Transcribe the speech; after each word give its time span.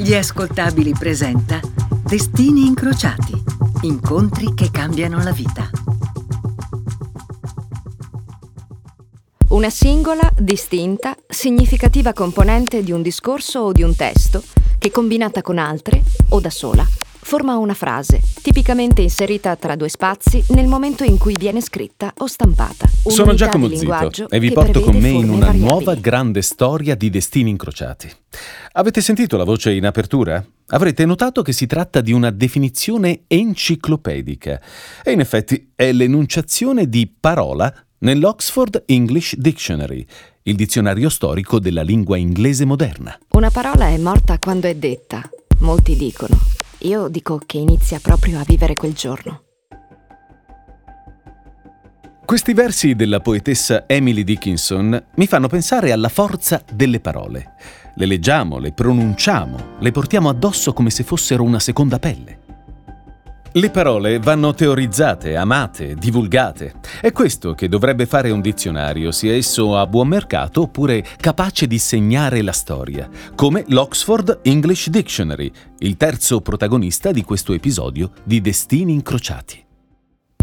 Gli 0.00 0.14
ascoltabili 0.14 0.94
presenta 0.98 1.60
Destini 2.02 2.64
incrociati, 2.64 3.34
incontri 3.82 4.54
che 4.54 4.70
cambiano 4.70 5.22
la 5.22 5.30
vita. 5.30 5.68
Una 9.48 9.68
singola, 9.68 10.32
distinta, 10.38 11.14
significativa 11.28 12.14
componente 12.14 12.82
di 12.82 12.92
un 12.92 13.02
discorso 13.02 13.60
o 13.60 13.72
di 13.72 13.82
un 13.82 13.94
testo 13.94 14.42
che 14.78 14.90
combinata 14.90 15.42
con 15.42 15.58
altre 15.58 16.02
o 16.30 16.40
da 16.40 16.50
sola 16.50 16.99
forma 17.22 17.56
una 17.56 17.74
frase, 17.74 18.20
tipicamente 18.42 19.02
inserita 19.02 19.54
tra 19.56 19.76
due 19.76 19.88
spazi 19.88 20.42
nel 20.48 20.66
momento 20.66 21.04
in 21.04 21.18
cui 21.18 21.36
viene 21.38 21.60
scritta 21.60 22.12
o 22.18 22.26
stampata. 22.26 22.88
Sono 22.88 23.22
Un'unità 23.22 23.44
Giacomo 23.44 23.68
di 23.68 23.76
Zito 23.76 24.28
e 24.28 24.38
vi 24.38 24.50
porto 24.52 24.80
con 24.80 24.96
me 24.96 25.08
in 25.08 25.28
una 25.28 25.46
variabili. 25.46 25.64
nuova 25.64 25.94
grande 25.94 26.42
storia 26.42 26.94
di 26.94 27.10
destini 27.10 27.50
incrociati. 27.50 28.10
Avete 28.72 29.00
sentito 29.00 29.36
la 29.36 29.44
voce 29.44 29.72
in 29.72 29.86
apertura? 29.86 30.44
Avrete 30.68 31.04
notato 31.04 31.42
che 31.42 31.52
si 31.52 31.66
tratta 31.66 32.00
di 32.00 32.12
una 32.12 32.30
definizione 32.30 33.22
enciclopedica 33.26 34.60
e 35.02 35.12
in 35.12 35.20
effetti 35.20 35.72
è 35.74 35.92
l'enunciazione 35.92 36.88
di 36.88 37.12
parola 37.18 37.72
nell'Oxford 37.98 38.84
English 38.86 39.36
Dictionary, 39.36 40.06
il 40.44 40.54
dizionario 40.54 41.08
storico 41.08 41.58
della 41.58 41.82
lingua 41.82 42.16
inglese 42.16 42.64
moderna. 42.64 43.18
Una 43.30 43.50
parola 43.50 43.88
è 43.88 43.98
morta 43.98 44.38
quando 44.38 44.68
è 44.68 44.74
detta, 44.74 45.28
molti 45.58 45.96
dicono. 45.96 46.59
Io 46.82 47.08
dico 47.08 47.38
che 47.44 47.58
inizia 47.58 47.98
proprio 48.00 48.38
a 48.38 48.44
vivere 48.46 48.74
quel 48.74 48.94
giorno. 48.94 49.42
Questi 52.24 52.54
versi 52.54 52.94
della 52.94 53.20
poetessa 53.20 53.84
Emily 53.86 54.24
Dickinson 54.24 55.08
mi 55.16 55.26
fanno 55.26 55.48
pensare 55.48 55.92
alla 55.92 56.08
forza 56.08 56.62
delle 56.72 57.00
parole. 57.00 57.54
Le 57.96 58.06
leggiamo, 58.06 58.58
le 58.58 58.72
pronunciamo, 58.72 59.76
le 59.78 59.90
portiamo 59.90 60.30
addosso 60.30 60.72
come 60.72 60.88
se 60.88 61.02
fossero 61.02 61.42
una 61.42 61.58
seconda 61.58 61.98
pelle. 61.98 62.39
Le 63.52 63.70
parole 63.70 64.20
vanno 64.20 64.54
teorizzate, 64.54 65.34
amate, 65.34 65.96
divulgate. 65.96 66.74
È 67.00 67.10
questo 67.10 67.52
che 67.54 67.66
dovrebbe 67.66 68.06
fare 68.06 68.30
un 68.30 68.40
dizionario, 68.40 69.10
sia 69.10 69.34
esso 69.34 69.76
a 69.76 69.88
buon 69.88 70.06
mercato 70.06 70.62
oppure 70.62 71.04
capace 71.16 71.66
di 71.66 71.80
segnare 71.80 72.42
la 72.42 72.52
storia, 72.52 73.10
come 73.34 73.64
l'Oxford 73.66 74.38
English 74.42 74.88
Dictionary, 74.88 75.50
il 75.78 75.96
terzo 75.96 76.40
protagonista 76.42 77.10
di 77.10 77.24
questo 77.24 77.52
episodio 77.52 78.12
di 78.22 78.40
Destini 78.40 78.92
incrociati. 78.92 79.64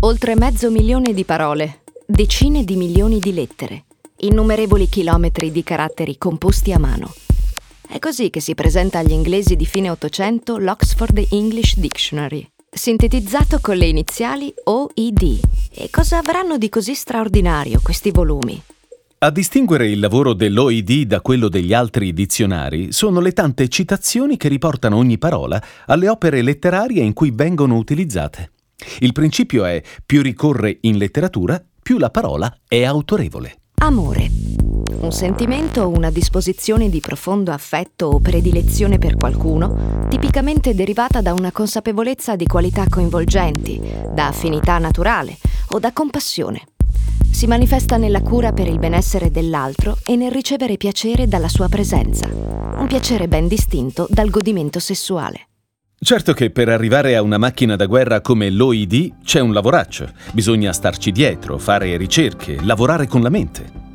Oltre 0.02 0.36
mezzo 0.36 0.70
milione 0.70 1.14
di 1.14 1.24
parole, 1.24 1.84
decine 2.06 2.66
di 2.66 2.76
milioni 2.76 3.20
di 3.20 3.34
lettere, 3.34 3.86
innumerevoli 4.18 4.90
chilometri 4.90 5.50
di 5.50 5.64
caratteri 5.64 6.18
composti 6.18 6.74
a 6.74 6.78
mano. 6.78 7.14
È 7.88 8.00
così 8.00 8.30
che 8.30 8.42
si 8.42 8.54
presenta 8.54 9.00
agli 9.00 9.14
inglesi 9.14 9.56
di 9.56 9.66
fine 9.66 9.90
Ottocento 9.90 10.58
l'Oxford 10.58 11.26
English 11.30 11.78
Dictionary, 11.78 12.46
sintetizzato 12.78 13.60
con 13.62 13.76
le 13.76 13.88
iniziali 13.88 14.54
OED. 14.64 15.40
E 15.74 15.90
cosa 15.90 16.20
avranno 16.20 16.58
di 16.58 16.70
così 16.70 16.94
straordinario 16.94 17.82
questi 17.84 18.12
volumi? 18.12 18.62
A 19.20 19.32
distinguere 19.32 19.90
il 19.90 20.00
lavoro 20.00 20.34
dell'OID 20.34 21.08
da 21.08 21.22
quello 21.22 21.50
degli 21.50 21.74
altri 21.74 22.14
dizionari 22.14 22.92
sono 22.92 23.20
le 23.20 23.34
tante 23.34 23.68
citazioni 23.68 24.38
che 24.38 24.48
riportano 24.48 24.96
ogni 24.96 25.18
parola 25.18 25.62
alle 25.88 26.08
opere 26.08 26.44
letterarie 26.44 27.02
in 27.02 27.14
cui 27.14 27.32
vengono 27.34 27.78
utilizzate. 27.78 28.52
Il 29.00 29.14
principio 29.14 29.66
è 29.66 29.82
più 30.06 30.22
ricorre 30.22 30.78
in 30.82 30.98
letteratura, 30.98 31.60
più 31.82 31.98
la 31.98 32.12
parola 32.12 32.56
è 32.68 32.84
autorevole. 32.84 33.62
Amore. 33.80 34.67
Un 34.90 35.12
sentimento 35.12 35.84
o 35.84 35.90
una 35.90 36.10
disposizione 36.10 36.90
di 36.90 37.00
profondo 37.02 37.52
affetto 37.52 38.08
o 38.08 38.20
predilezione 38.20 38.98
per 38.98 39.16
qualcuno, 39.16 40.08
tipicamente 40.10 40.74
derivata 40.74 41.22
da 41.22 41.34
una 41.34 41.52
consapevolezza 41.52 42.36
di 42.36 42.48
qualità 42.48 42.86
coinvolgenti, 42.90 43.82
da 44.14 44.28
affinità 44.28 44.78
naturale 44.78 45.38
o 45.70 45.80
da 45.80 45.92
compassione. 45.92 46.64
Si 47.30 47.46
manifesta 47.46 47.98
nella 47.98 48.22
cura 48.22 48.54
per 48.54 48.68
il 48.68 48.80
benessere 48.80 49.30
dell'altro 49.30 49.98
e 50.04 50.16
nel 50.16 50.32
ricevere 50.32 50.78
piacere 50.78 51.28
dalla 51.28 51.50
sua 51.50 51.68
presenza, 51.68 52.28
un 52.28 52.88
piacere 52.88 53.28
ben 53.28 53.48
distinto 53.48 54.08
dal 54.10 54.30
godimento 54.30 54.80
sessuale. 54.80 55.48
Certo 56.00 56.34
che 56.34 56.50
per 56.50 56.70
arrivare 56.70 57.16
a 57.16 57.22
una 57.22 57.38
macchina 57.38 57.76
da 57.76 57.86
guerra 57.86 58.22
come 58.22 58.50
l'OID 58.50 59.24
c'è 59.24 59.40
un 59.40 59.54
lavoraccio. 59.54 60.12
Bisogna 60.32 60.72
starci 60.72 61.12
dietro, 61.12 61.58
fare 61.58 61.98
ricerche, 61.98 62.58
lavorare 62.64 63.08
con 63.08 63.22
la 63.22 63.30
mente. 63.30 63.87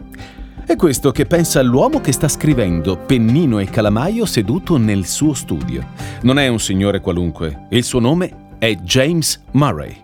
È 0.65 0.77
questo 0.77 1.11
che 1.11 1.27
pensa 1.27 1.61
l'uomo 1.61 2.01
che 2.01 2.13
sta 2.13 2.29
scrivendo, 2.29 2.97
pennino 2.97 3.59
e 3.59 3.67
calamaio 3.67 4.25
seduto 4.25 4.77
nel 4.77 5.07
suo 5.07 5.35
studio. 5.35 5.87
Non 6.23 6.39
è 6.39 6.47
un 6.49 6.61
signore 6.61 7.01
qualunque, 7.01 7.67
il 7.71 7.85
suo 7.85 7.99
nome 7.99 8.57
è 8.59 8.75
James 8.77 9.43
Murray. 9.51 10.02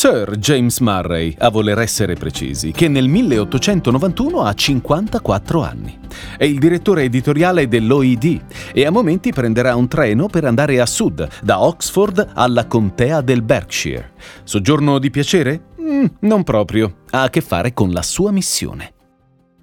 Sir 0.00 0.36
James 0.36 0.78
Murray, 0.78 1.34
a 1.38 1.50
voler 1.50 1.76
essere 1.80 2.14
precisi, 2.14 2.70
che 2.70 2.86
nel 2.86 3.08
1891 3.08 4.42
ha 4.42 4.54
54 4.54 5.60
anni. 5.60 5.98
È 6.36 6.44
il 6.44 6.60
direttore 6.60 7.02
editoriale 7.02 7.66
dell'OID 7.66 8.42
e 8.72 8.86
a 8.86 8.92
momenti 8.92 9.32
prenderà 9.32 9.74
un 9.74 9.88
treno 9.88 10.28
per 10.28 10.44
andare 10.44 10.80
a 10.80 10.86
sud, 10.86 11.26
da 11.42 11.60
Oxford 11.60 12.30
alla 12.32 12.68
contea 12.68 13.22
del 13.22 13.42
Berkshire. 13.42 14.12
Soggiorno 14.44 15.00
di 15.00 15.10
piacere? 15.10 15.62
Mm, 15.80 16.04
non 16.20 16.44
proprio. 16.44 16.98
Ha 17.10 17.22
a 17.22 17.28
che 17.28 17.40
fare 17.40 17.72
con 17.72 17.90
la 17.90 18.02
sua 18.02 18.30
missione. 18.30 18.92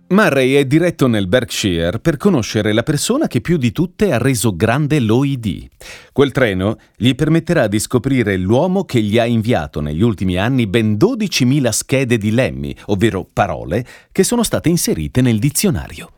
Murray 0.07 0.53
è 0.53 0.65
diretto 0.65 1.07
nel 1.07 1.25
Berkshire 1.25 1.97
per 1.97 2.17
conoscere 2.17 2.73
la 2.73 2.83
persona 2.83 3.25
che 3.25 3.41
più 3.41 3.57
di 3.57 3.71
tutte 3.71 4.11
ha 4.11 4.19
reso 4.19 4.55
grande 4.55 4.99
l'OID. 4.99 5.67
Quel 6.13 6.31
treno 6.31 6.77
gli 6.95 7.15
permetterà 7.15 7.65
di 7.65 7.79
scoprire 7.79 8.37
l'uomo 8.37 8.85
che 8.85 9.01
gli 9.01 9.17
ha 9.17 9.25
inviato 9.25 9.81
negli 9.81 10.03
ultimi 10.03 10.37
anni 10.37 10.67
ben 10.67 10.93
12.000 10.93 11.69
schede 11.69 12.19
di 12.19 12.29
lemmi, 12.29 12.75
ovvero 12.85 13.25
parole, 13.33 13.83
che 14.11 14.23
sono 14.23 14.43
state 14.43 14.69
inserite 14.69 15.21
nel 15.21 15.39
dizionario. 15.39 16.11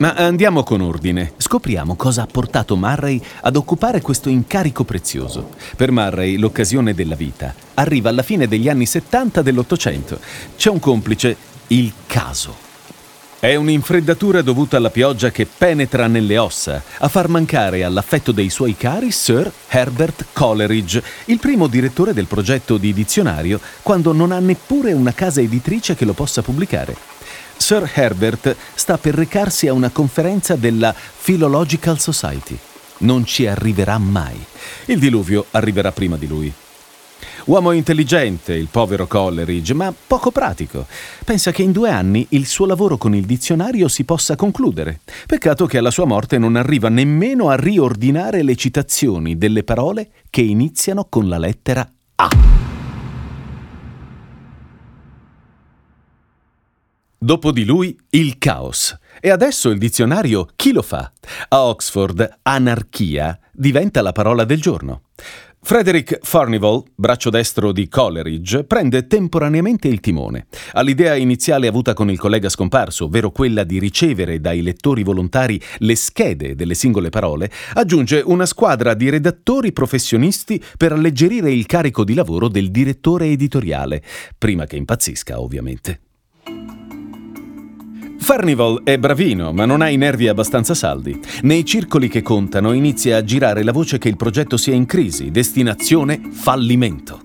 Ma 0.00 0.14
andiamo 0.14 0.62
con 0.62 0.80
ordine. 0.80 1.34
Scopriamo 1.36 1.94
cosa 1.94 2.22
ha 2.22 2.26
portato 2.26 2.74
Murray 2.74 3.20
ad 3.42 3.56
occupare 3.56 4.00
questo 4.00 4.30
incarico 4.30 4.82
prezioso. 4.82 5.50
Per 5.76 5.90
Murray 5.90 6.36
l'occasione 6.36 6.94
della 6.94 7.14
vita 7.14 7.54
arriva 7.74 8.08
alla 8.08 8.22
fine 8.22 8.48
degli 8.48 8.70
anni 8.70 8.86
70 8.86 9.42
dell'Ottocento. 9.42 10.18
C'è 10.56 10.70
un 10.70 10.78
complice, 10.78 11.36
il 11.66 11.92
caso. 12.06 12.69
È 13.40 13.54
un'infreddatura 13.54 14.42
dovuta 14.42 14.76
alla 14.76 14.90
pioggia 14.90 15.30
che 15.30 15.46
penetra 15.46 16.06
nelle 16.08 16.36
ossa, 16.36 16.82
a 16.98 17.08
far 17.08 17.28
mancare 17.28 17.84
all'affetto 17.84 18.32
dei 18.32 18.50
suoi 18.50 18.76
cari 18.76 19.10
Sir 19.10 19.50
Herbert 19.66 20.26
Coleridge, 20.34 21.02
il 21.24 21.38
primo 21.38 21.66
direttore 21.66 22.12
del 22.12 22.26
progetto 22.26 22.76
di 22.76 22.92
dizionario, 22.92 23.58
quando 23.80 24.12
non 24.12 24.32
ha 24.32 24.40
neppure 24.40 24.92
una 24.92 25.14
casa 25.14 25.40
editrice 25.40 25.94
che 25.94 26.04
lo 26.04 26.12
possa 26.12 26.42
pubblicare. 26.42 26.94
Sir 27.56 27.90
Herbert 27.94 28.54
sta 28.74 28.98
per 28.98 29.14
recarsi 29.14 29.68
a 29.68 29.72
una 29.72 29.88
conferenza 29.88 30.54
della 30.54 30.94
Philological 31.22 31.98
Society. 31.98 32.58
Non 32.98 33.24
ci 33.24 33.46
arriverà 33.46 33.96
mai. 33.96 34.38
Il 34.84 34.98
diluvio 34.98 35.46
arriverà 35.52 35.92
prima 35.92 36.18
di 36.18 36.26
lui. 36.26 36.52
Uomo 37.46 37.72
intelligente, 37.72 38.54
il 38.54 38.68
povero 38.70 39.06
Coleridge, 39.06 39.72
ma 39.72 39.92
poco 40.06 40.30
pratico. 40.30 40.86
Pensa 41.24 41.52
che 41.52 41.62
in 41.62 41.72
due 41.72 41.90
anni 41.90 42.26
il 42.30 42.46
suo 42.46 42.66
lavoro 42.66 42.98
con 42.98 43.14
il 43.14 43.24
dizionario 43.24 43.88
si 43.88 44.04
possa 44.04 44.36
concludere. 44.36 45.00
Peccato 45.26 45.66
che 45.66 45.78
alla 45.78 45.90
sua 45.90 46.04
morte 46.04 46.38
non 46.38 46.56
arriva 46.56 46.88
nemmeno 46.88 47.48
a 47.48 47.56
riordinare 47.56 48.42
le 48.42 48.56
citazioni 48.56 49.38
delle 49.38 49.64
parole 49.64 50.10
che 50.28 50.42
iniziano 50.42 51.06
con 51.08 51.28
la 51.28 51.38
lettera 51.38 51.90
A. 52.16 52.28
Dopo 57.22 57.52
di 57.52 57.64
lui 57.64 57.98
il 58.10 58.38
caos. 58.38 58.96
E 59.20 59.30
adesso 59.30 59.68
il 59.68 59.78
dizionario 59.78 60.48
chi 60.56 60.72
lo 60.72 60.80
fa? 60.80 61.12
A 61.48 61.64
Oxford 61.64 62.38
anarchia 62.42 63.38
diventa 63.52 64.00
la 64.00 64.12
parola 64.12 64.44
del 64.44 64.60
giorno. 64.60 65.02
Frederick 65.62 66.18
Furnival, 66.22 66.82
braccio 66.94 67.30
destro 67.30 67.70
di 67.70 67.86
Coleridge, 67.86 68.64
prende 68.64 69.06
temporaneamente 69.06 69.88
il 69.88 70.00
timone. 70.00 70.46
All'idea 70.72 71.14
iniziale 71.14 71.68
avuta 71.68 71.92
con 71.92 72.10
il 72.10 72.18
collega 72.18 72.48
scomparso, 72.48 73.04
ovvero 73.04 73.30
quella 73.30 73.62
di 73.62 73.78
ricevere 73.78 74.40
dai 74.40 74.62
lettori 74.62 75.04
volontari 75.04 75.60
le 75.78 75.94
schede 75.94 76.56
delle 76.56 76.74
singole 76.74 77.10
parole, 77.10 77.50
aggiunge 77.74 78.22
una 78.24 78.46
squadra 78.46 78.94
di 78.94 79.10
redattori 79.10 79.72
professionisti 79.72 80.60
per 80.76 80.92
alleggerire 80.92 81.52
il 81.52 81.66
carico 81.66 82.04
di 82.04 82.14
lavoro 82.14 82.48
del 82.48 82.70
direttore 82.70 83.26
editoriale, 83.26 84.02
prima 84.36 84.64
che 84.64 84.76
impazzisca, 84.76 85.40
ovviamente. 85.40 86.00
Furnival 88.22 88.82
è 88.84 88.98
bravino, 88.98 89.52
ma 89.52 89.64
non 89.64 89.80
ha 89.80 89.88
i 89.88 89.96
nervi 89.96 90.28
abbastanza 90.28 90.74
saldi. 90.74 91.18
Nei 91.42 91.64
circoli 91.64 92.08
che 92.08 92.22
contano 92.22 92.72
inizia 92.72 93.16
a 93.16 93.24
girare 93.24 93.64
la 93.64 93.72
voce 93.72 93.98
che 93.98 94.08
il 94.08 94.16
progetto 94.16 94.56
sia 94.56 94.74
in 94.74 94.86
crisi, 94.86 95.30
destinazione 95.30 96.20
fallimento. 96.30 97.22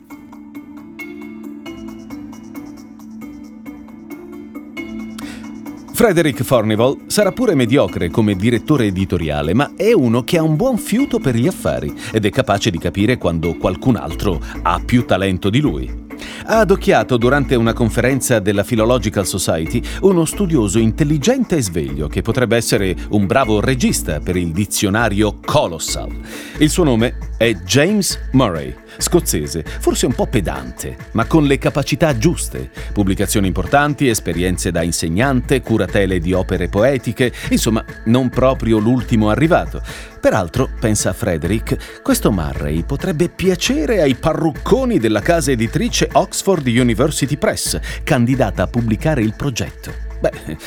Frederick 5.94 6.44
Fornival 6.44 7.04
sarà 7.08 7.32
pure 7.32 7.56
mediocre 7.56 8.10
come 8.10 8.36
direttore 8.36 8.86
editoriale, 8.86 9.54
ma 9.54 9.74
è 9.76 9.94
uno 9.94 10.24
che 10.24 10.38
ha 10.38 10.44
un 10.44 10.56
buon 10.56 10.78
fiuto 10.78 11.20
per 11.20 11.36
gli 11.36 11.48
affari 11.48 11.94
ed 12.12 12.26
è 12.26 12.30
capace 12.30 12.72
di 12.72 12.80
capire 12.80 13.18
quando 13.18 13.56
qualcun 13.56 13.96
altro 13.96 14.42
ha 14.62 14.82
più 14.84 15.06
talento 15.06 15.50
di 15.50 15.60
lui. 15.60 16.05
Ha 16.46 16.60
adocchiato 16.60 17.18
durante 17.18 17.56
una 17.56 17.74
conferenza 17.74 18.40
della 18.40 18.64
Philological 18.64 19.26
Society 19.26 19.82
uno 20.02 20.26
studioso 20.26 20.80
intelligente 20.80 21.58
e 21.58 21.62
sveglio 21.62 22.08
che 22.08 22.22
potrebbe 22.22 22.56
essere 22.56 22.96
un 23.10 23.26
bravo 23.26 23.60
regista 23.60 24.20
per 24.20 24.36
il 24.36 24.52
dizionario 24.52 25.40
Colossal. 25.44 26.12
Il 26.60 26.70
suo 26.70 26.84
nome 26.84 27.18
è 27.38 27.54
James 27.54 28.18
Murray, 28.32 28.74
scozzese, 28.98 29.66
forse 29.80 30.06
un 30.06 30.14
po' 30.14 30.28
pedante, 30.28 30.96
ma 31.12 31.26
con 31.26 31.46
le 31.46 31.58
capacità 31.58 32.18
giuste. 32.18 32.70
Pubblicazioni 32.94 33.48
importanti, 33.48 34.08
esperienze 34.08 34.72
da 34.72 34.84
insegnante, 34.84 35.62
curatele 35.62 36.20
di 36.20 36.34
opere 36.34 36.70
poetiche, 36.70 37.34
insomma, 37.50 37.84
non 38.06 38.30
proprio 38.30 38.78
l'ultimo 38.78 39.30
arrivato. 39.30 39.82
Peraltro, 40.26 40.72
pensa 40.80 41.14
Frederick, 41.14 42.02
questo 42.02 42.32
Murray 42.32 42.84
potrebbe 42.84 43.30
piacere 43.30 44.02
ai 44.02 44.16
parrucconi 44.16 44.98
della 44.98 45.22
casa 45.22 45.52
editrice 45.52 46.10
Oxford 46.14 46.66
University 46.66 47.38
Press, 47.38 47.80
candidata 48.04 48.64
a 48.64 48.68
pubblicare 48.68 49.22
il 49.22 49.36
progetto. 49.38 49.94
Beh, 50.20 50.58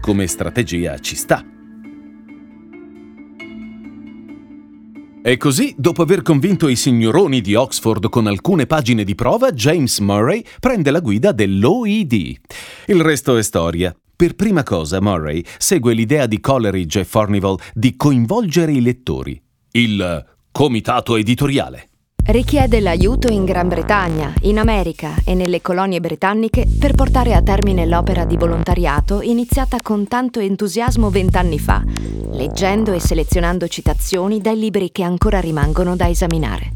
come 0.00 0.28
strategia 0.28 0.96
ci 1.00 1.16
sta. 1.16 1.44
E 5.24 5.36
così, 5.38 5.74
dopo 5.76 6.02
aver 6.02 6.22
convinto 6.22 6.68
i 6.68 6.76
signoroni 6.76 7.40
di 7.40 7.56
Oxford 7.56 8.08
con 8.10 8.28
alcune 8.28 8.66
pagine 8.66 9.02
di 9.02 9.16
prova, 9.16 9.50
James 9.50 9.98
Murray 9.98 10.44
prende 10.60 10.92
la 10.92 11.00
guida 11.00 11.32
dell'OED. 11.32 12.12
Il 12.86 13.02
resto 13.02 13.36
è 13.36 13.42
storia. 13.42 13.92
Per 14.20 14.34
prima 14.34 14.62
cosa, 14.62 15.00
Murray 15.00 15.42
segue 15.56 15.94
l'idea 15.94 16.26
di 16.26 16.40
Coleridge 16.40 17.00
e 17.00 17.04
Fornival 17.06 17.58
di 17.72 17.96
coinvolgere 17.96 18.70
i 18.70 18.82
lettori. 18.82 19.40
Il 19.70 20.26
comitato 20.52 21.16
editoriale. 21.16 21.88
Richiede 22.26 22.80
l'aiuto 22.80 23.32
in 23.32 23.46
Gran 23.46 23.68
Bretagna, 23.68 24.34
in 24.42 24.58
America 24.58 25.14
e 25.24 25.32
nelle 25.32 25.62
colonie 25.62 26.00
britanniche 26.00 26.66
per 26.78 26.92
portare 26.92 27.32
a 27.32 27.40
termine 27.40 27.86
l'opera 27.86 28.26
di 28.26 28.36
volontariato 28.36 29.22
iniziata 29.22 29.78
con 29.82 30.06
tanto 30.06 30.38
entusiasmo 30.38 31.08
vent'anni 31.08 31.58
fa, 31.58 31.82
leggendo 32.32 32.92
e 32.92 33.00
selezionando 33.00 33.68
citazioni 33.68 34.42
dai 34.42 34.58
libri 34.58 34.92
che 34.92 35.02
ancora 35.02 35.40
rimangono 35.40 35.96
da 35.96 36.10
esaminare. 36.10 36.72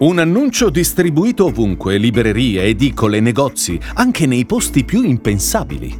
Un 0.00 0.18
annuncio 0.18 0.70
distribuito 0.70 1.44
ovunque, 1.44 1.98
librerie, 1.98 2.62
edicole, 2.62 3.20
negozi, 3.20 3.78
anche 3.96 4.24
nei 4.24 4.46
posti 4.46 4.82
più 4.82 5.02
impensabili. 5.02 5.94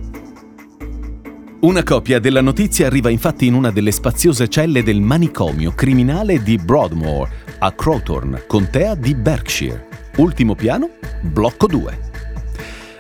Una 1.61 1.83
copia 1.83 2.19
della 2.19 2.41
notizia 2.41 2.87
arriva 2.87 3.11
infatti 3.11 3.45
in 3.45 3.53
una 3.53 3.71
delle 3.71 3.93
spaziose 3.93 4.49
celle 4.49 4.83
del 4.83 5.03
manicomio 5.03 5.73
criminale 5.73 6.43
di 6.43 6.57
Broadmoor, 6.57 7.29
a 7.59 7.73
Crowthorne, 7.73 8.45
contea 8.47 8.95
di 8.95 9.15
Berkshire. 9.15 9.89
Ultimo 10.17 10.55
piano, 10.55 10.89
blocco 11.21 11.67
2. 11.67 12.10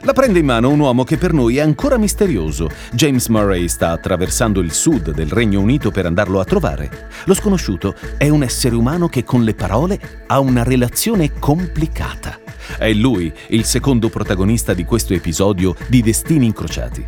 La 0.03 0.15
prende 0.15 0.39
in 0.39 0.47
mano 0.47 0.71
un 0.71 0.81
uomo 0.81 1.05
che 1.05 1.19
per 1.19 1.35
noi 1.35 1.59
è 1.59 1.61
ancora 1.61 1.99
misterioso. 1.99 2.71
James 2.93 3.27
Murray 3.29 3.69
sta 3.69 3.91
attraversando 3.91 4.61
il 4.61 4.73
sud 4.73 5.13
del 5.13 5.31
Regno 5.31 5.61
Unito 5.61 5.91
per 5.91 6.07
andarlo 6.07 6.41
a 6.41 6.45
trovare. 6.45 7.09
Lo 7.25 7.35
sconosciuto 7.35 7.95
è 8.17 8.29
un 8.31 8.43
essere 8.43 8.75
umano 8.77 9.09
che 9.09 9.25
con 9.25 9.45
le 9.45 9.53
parole 9.53 10.01
ha 10.27 10.41
una 10.41 10.63
relazione 10.63 11.39
complicata. 11.39 12.39
È 12.79 12.91
lui 12.95 13.31
il 13.49 13.65
secondo 13.65 14.09
protagonista 14.09 14.73
di 14.73 14.85
questo 14.85 15.13
episodio 15.13 15.77
di 15.89 16.01
Destini 16.01 16.47
Incrociati. 16.47 17.07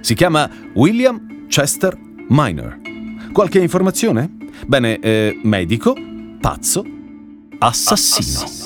Si 0.00 0.14
chiama 0.14 0.48
William 0.74 1.46
Chester 1.48 1.98
Minor. 2.28 2.78
Qualche 3.32 3.58
informazione? 3.58 4.30
Bene, 4.64 5.00
eh, 5.00 5.40
medico, 5.42 5.92
pazzo, 6.40 6.84
assassino. 7.58 8.57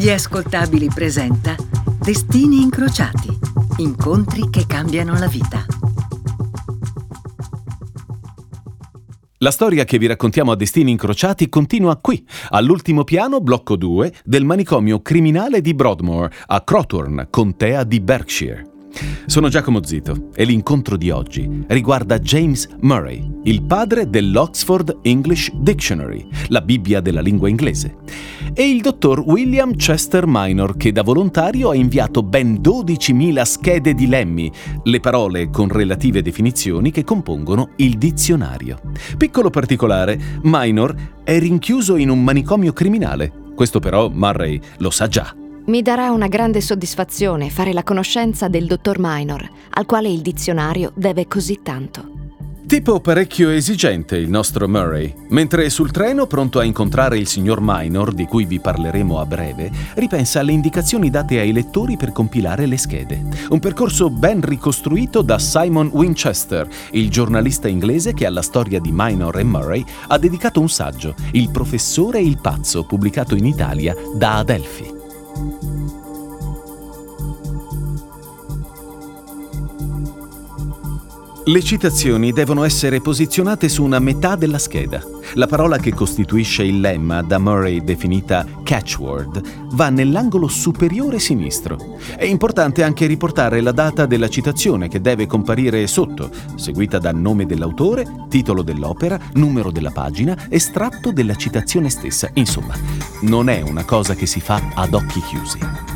Gli 0.00 0.08
ascoltabili 0.08 0.88
presenta 0.88 1.54
Destini 1.98 2.62
incrociati, 2.62 3.28
incontri 3.76 4.48
che 4.48 4.64
cambiano 4.66 5.18
la 5.18 5.26
vita. 5.26 5.62
La 9.40 9.50
storia 9.50 9.84
che 9.84 9.98
vi 9.98 10.06
raccontiamo 10.06 10.52
a 10.52 10.56
Destini 10.56 10.90
Incrociati 10.90 11.50
continua 11.50 11.98
qui, 11.98 12.26
all'ultimo 12.48 13.04
piano, 13.04 13.42
blocco 13.42 13.76
2, 13.76 14.14
del 14.24 14.46
manicomio 14.46 15.02
criminale 15.02 15.60
di 15.60 15.74
Broadmoor, 15.74 16.30
a 16.46 16.62
Crowthorne, 16.62 17.26
contea 17.28 17.84
di 17.84 18.00
Berkshire. 18.00 18.69
Sono 19.26 19.48
Giacomo 19.48 19.84
Zito 19.84 20.30
e 20.34 20.44
l'incontro 20.44 20.96
di 20.96 21.10
oggi 21.10 21.64
riguarda 21.68 22.18
James 22.18 22.68
Murray, 22.80 23.24
il 23.44 23.62
padre 23.62 24.10
dell'Oxford 24.10 24.98
English 25.02 25.52
Dictionary, 25.54 26.26
la 26.48 26.60
Bibbia 26.60 27.00
della 27.00 27.20
lingua 27.20 27.48
inglese, 27.48 27.96
e 28.52 28.68
il 28.68 28.80
dottor 28.80 29.20
William 29.20 29.74
Chester 29.76 30.24
Minor 30.26 30.76
che 30.76 30.90
da 30.90 31.02
volontario 31.02 31.70
ha 31.70 31.74
inviato 31.74 32.22
ben 32.22 32.60
12.000 32.60 33.42
schede 33.42 33.94
di 33.94 34.08
lemmi, 34.08 34.50
le 34.82 35.00
parole 35.00 35.50
con 35.50 35.68
relative 35.68 36.22
definizioni 36.22 36.90
che 36.90 37.04
compongono 37.04 37.70
il 37.76 37.96
dizionario. 37.96 38.80
Piccolo 39.16 39.50
particolare, 39.50 40.18
Minor 40.42 40.94
è 41.22 41.38
rinchiuso 41.38 41.96
in 41.96 42.10
un 42.10 42.22
manicomio 42.22 42.72
criminale. 42.72 43.32
Questo 43.54 43.78
però 43.78 44.08
Murray 44.08 44.60
lo 44.78 44.90
sa 44.90 45.06
già. 45.06 45.34
Mi 45.70 45.82
darà 45.82 46.10
una 46.10 46.26
grande 46.26 46.60
soddisfazione 46.60 47.48
fare 47.48 47.72
la 47.72 47.84
conoscenza 47.84 48.48
del 48.48 48.66
dottor 48.66 48.96
Minor, 48.98 49.48
al 49.70 49.86
quale 49.86 50.08
il 50.08 50.20
dizionario 50.20 50.90
deve 50.96 51.28
così 51.28 51.60
tanto. 51.62 52.18
Tipo 52.66 52.98
parecchio 52.98 53.50
esigente 53.50 54.16
il 54.16 54.28
nostro 54.28 54.66
Murray. 54.66 55.14
Mentre 55.28 55.70
sul 55.70 55.92
treno, 55.92 56.26
pronto 56.26 56.58
a 56.58 56.64
incontrare 56.64 57.18
il 57.18 57.28
signor 57.28 57.60
Minor, 57.60 58.12
di 58.12 58.24
cui 58.24 58.46
vi 58.46 58.58
parleremo 58.58 59.20
a 59.20 59.26
breve, 59.26 59.70
ripensa 59.94 60.40
alle 60.40 60.50
indicazioni 60.50 61.08
date 61.08 61.38
ai 61.38 61.52
lettori 61.52 61.96
per 61.96 62.10
compilare 62.10 62.66
le 62.66 62.76
schede. 62.76 63.22
Un 63.50 63.60
percorso 63.60 64.10
ben 64.10 64.40
ricostruito 64.40 65.22
da 65.22 65.38
Simon 65.38 65.88
Winchester, 65.92 66.68
il 66.92 67.10
giornalista 67.10 67.68
inglese 67.68 68.12
che 68.12 68.26
alla 68.26 68.42
storia 68.42 68.80
di 68.80 68.90
Minor 68.92 69.38
e 69.38 69.44
Murray 69.44 69.84
ha 70.08 70.18
dedicato 70.18 70.60
un 70.60 70.68
saggio, 70.68 71.14
Il 71.30 71.48
professore 71.52 72.18
e 72.18 72.24
il 72.24 72.40
pazzo, 72.40 72.82
pubblicato 72.82 73.36
in 73.36 73.46
Italia 73.46 73.94
da 74.16 74.38
Adelphi. 74.38 74.98
Thank 75.40 75.62
you. 75.62 75.79
Le 81.42 81.62
citazioni 81.62 82.32
devono 82.32 82.64
essere 82.64 83.00
posizionate 83.00 83.70
su 83.70 83.82
una 83.82 83.98
metà 83.98 84.36
della 84.36 84.58
scheda. 84.58 85.02
La 85.34 85.46
parola 85.46 85.78
che 85.78 85.94
costituisce 85.94 86.64
il 86.64 86.80
lemma, 86.80 87.22
da 87.22 87.38
Murray 87.38 87.82
definita 87.82 88.46
catchword, 88.62 89.42
va 89.70 89.88
nell'angolo 89.88 90.48
superiore 90.48 91.18
sinistro. 91.18 91.96
È 92.14 92.24
importante 92.24 92.82
anche 92.82 93.06
riportare 93.06 93.62
la 93.62 93.72
data 93.72 94.04
della 94.04 94.28
citazione 94.28 94.88
che 94.88 95.00
deve 95.00 95.26
comparire 95.26 95.86
sotto, 95.86 96.30
seguita 96.56 96.98
dal 96.98 97.16
nome 97.16 97.46
dell'autore, 97.46 98.06
titolo 98.28 98.60
dell'opera, 98.60 99.18
numero 99.34 99.70
della 99.70 99.92
pagina, 99.92 100.36
estratto 100.50 101.10
della 101.10 101.36
citazione 101.36 101.88
stessa. 101.88 102.28
Insomma, 102.34 102.74
non 103.22 103.48
è 103.48 103.62
una 103.62 103.84
cosa 103.84 104.14
che 104.14 104.26
si 104.26 104.40
fa 104.40 104.60
ad 104.74 104.92
occhi 104.92 105.20
chiusi. 105.22 105.89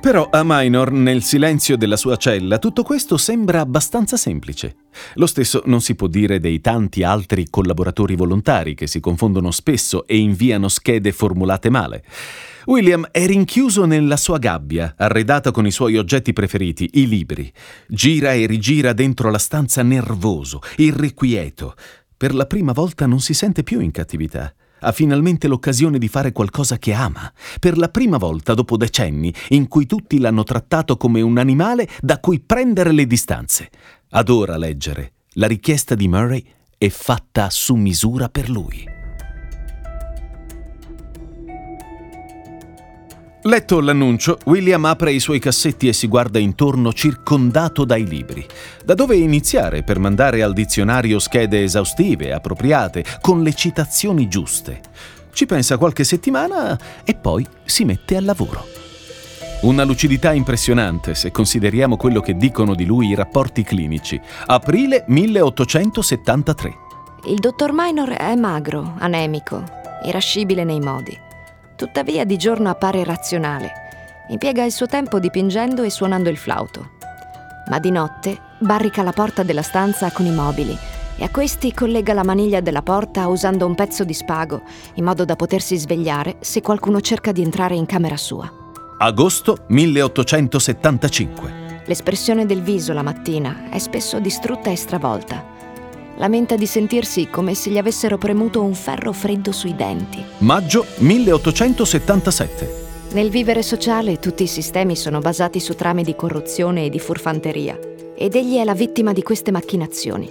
Però 0.00 0.30
a 0.30 0.40
Minor, 0.42 0.92
nel 0.92 1.22
silenzio 1.22 1.76
della 1.76 1.98
sua 1.98 2.16
cella, 2.16 2.58
tutto 2.58 2.82
questo 2.82 3.18
sembra 3.18 3.60
abbastanza 3.60 4.16
semplice. 4.16 4.76
Lo 5.16 5.26
stesso 5.26 5.60
non 5.66 5.82
si 5.82 5.94
può 5.94 6.06
dire 6.06 6.40
dei 6.40 6.62
tanti 6.62 7.02
altri 7.02 7.50
collaboratori 7.50 8.16
volontari 8.16 8.74
che 8.74 8.86
si 8.86 8.98
confondono 8.98 9.50
spesso 9.50 10.06
e 10.06 10.16
inviano 10.16 10.68
schede 10.68 11.12
formulate 11.12 11.68
male. 11.68 12.02
William 12.64 13.06
è 13.10 13.26
rinchiuso 13.26 13.84
nella 13.84 14.16
sua 14.16 14.38
gabbia, 14.38 14.94
arredata 14.96 15.50
con 15.50 15.66
i 15.66 15.70
suoi 15.70 15.98
oggetti 15.98 16.32
preferiti, 16.32 16.88
i 16.94 17.06
libri. 17.06 17.52
Gira 17.86 18.32
e 18.32 18.46
rigira 18.46 18.94
dentro 18.94 19.30
la 19.30 19.38
stanza 19.38 19.82
nervoso, 19.82 20.60
irrequieto. 20.76 21.74
Per 22.16 22.34
la 22.34 22.46
prima 22.46 22.72
volta 22.72 23.04
non 23.04 23.20
si 23.20 23.34
sente 23.34 23.62
più 23.62 23.80
in 23.80 23.90
cattività 23.90 24.54
ha 24.80 24.92
finalmente 24.92 25.48
l'occasione 25.48 25.98
di 25.98 26.08
fare 26.08 26.32
qualcosa 26.32 26.78
che 26.78 26.92
ama, 26.92 27.32
per 27.58 27.78
la 27.78 27.88
prima 27.88 28.16
volta 28.16 28.54
dopo 28.54 28.76
decenni 28.76 29.32
in 29.50 29.68
cui 29.68 29.86
tutti 29.86 30.18
l'hanno 30.18 30.44
trattato 30.44 30.96
come 30.96 31.20
un 31.20 31.38
animale 31.38 31.88
da 32.00 32.18
cui 32.20 32.40
prendere 32.40 32.92
le 32.92 33.06
distanze. 33.06 33.70
Adora 34.10 34.56
leggere. 34.56 35.12
La 35.34 35.46
richiesta 35.46 35.94
di 35.94 36.08
Murray 36.08 36.44
è 36.76 36.88
fatta 36.88 37.50
su 37.50 37.74
misura 37.74 38.28
per 38.28 38.48
lui. 38.48 38.99
Letto 43.44 43.80
l'annuncio, 43.80 44.36
William 44.44 44.84
apre 44.84 45.12
i 45.12 45.18
suoi 45.18 45.38
cassetti 45.38 45.88
e 45.88 45.94
si 45.94 46.06
guarda 46.08 46.38
intorno 46.38 46.92
circondato 46.92 47.86
dai 47.86 48.06
libri. 48.06 48.46
Da 48.84 48.92
dove 48.92 49.16
iniziare 49.16 49.82
per 49.82 49.98
mandare 49.98 50.42
al 50.42 50.52
dizionario 50.52 51.18
schede 51.18 51.62
esaustive, 51.62 52.34
appropriate, 52.34 53.02
con 53.22 53.42
le 53.42 53.54
citazioni 53.54 54.28
giuste? 54.28 54.82
Ci 55.32 55.46
pensa 55.46 55.78
qualche 55.78 56.04
settimana 56.04 56.78
e 57.02 57.14
poi 57.14 57.46
si 57.64 57.86
mette 57.86 58.16
al 58.16 58.24
lavoro. 58.24 58.62
Una 59.62 59.84
lucidità 59.84 60.34
impressionante 60.34 61.14
se 61.14 61.30
consideriamo 61.30 61.96
quello 61.96 62.20
che 62.20 62.36
dicono 62.36 62.74
di 62.74 62.84
lui 62.84 63.08
i 63.08 63.14
rapporti 63.14 63.62
clinici. 63.62 64.20
Aprile 64.48 65.04
1873. 65.06 66.74
Il 67.24 67.38
dottor 67.38 67.70
Minor 67.72 68.10
è 68.10 68.34
magro, 68.34 68.96
anemico, 68.98 69.64
irascibile 70.04 70.62
nei 70.64 70.80
modi. 70.80 71.28
Tuttavia 71.80 72.26
di 72.26 72.36
giorno 72.36 72.68
appare 72.68 73.02
razionale. 73.04 73.72
Impiega 74.28 74.64
il 74.64 74.70
suo 74.70 74.86
tempo 74.86 75.18
dipingendo 75.18 75.82
e 75.82 75.88
suonando 75.88 76.28
il 76.28 76.36
flauto. 76.36 76.90
Ma 77.70 77.78
di 77.78 77.90
notte 77.90 78.38
barrica 78.58 79.02
la 79.02 79.12
porta 79.12 79.42
della 79.42 79.62
stanza 79.62 80.10
con 80.10 80.26
i 80.26 80.30
mobili 80.30 80.76
e 81.16 81.24
a 81.24 81.30
questi 81.30 81.72
collega 81.72 82.12
la 82.12 82.22
maniglia 82.22 82.60
della 82.60 82.82
porta 82.82 83.28
usando 83.28 83.64
un 83.64 83.74
pezzo 83.74 84.04
di 84.04 84.12
spago, 84.12 84.60
in 84.96 85.04
modo 85.04 85.24
da 85.24 85.36
potersi 85.36 85.78
svegliare 85.78 86.36
se 86.40 86.60
qualcuno 86.60 87.00
cerca 87.00 87.32
di 87.32 87.40
entrare 87.40 87.76
in 87.76 87.86
camera 87.86 88.18
sua. 88.18 88.52
Agosto 88.98 89.64
1875. 89.68 91.84
L'espressione 91.86 92.44
del 92.44 92.60
viso 92.60 92.92
la 92.92 93.00
mattina 93.00 93.70
è 93.70 93.78
spesso 93.78 94.20
distrutta 94.20 94.68
e 94.68 94.76
stravolta 94.76 95.59
lamenta 96.20 96.54
di 96.54 96.66
sentirsi 96.66 97.28
come 97.28 97.54
se 97.54 97.70
gli 97.70 97.78
avessero 97.78 98.18
premuto 98.18 98.62
un 98.62 98.74
ferro 98.74 99.10
freddo 99.12 99.52
sui 99.52 99.74
denti. 99.74 100.22
Maggio 100.38 100.84
1877. 100.98 102.88
Nel 103.12 103.30
vivere 103.30 103.62
sociale 103.62 104.18
tutti 104.18 104.42
i 104.42 104.46
sistemi 104.46 104.96
sono 104.96 105.20
basati 105.20 105.58
su 105.58 105.74
trame 105.74 106.02
di 106.02 106.14
corruzione 106.14 106.84
e 106.84 106.90
di 106.90 106.98
furfanteria, 106.98 107.78
ed 108.14 108.34
egli 108.34 108.58
è 108.58 108.64
la 108.64 108.74
vittima 108.74 109.14
di 109.14 109.22
queste 109.22 109.50
macchinazioni. 109.50 110.30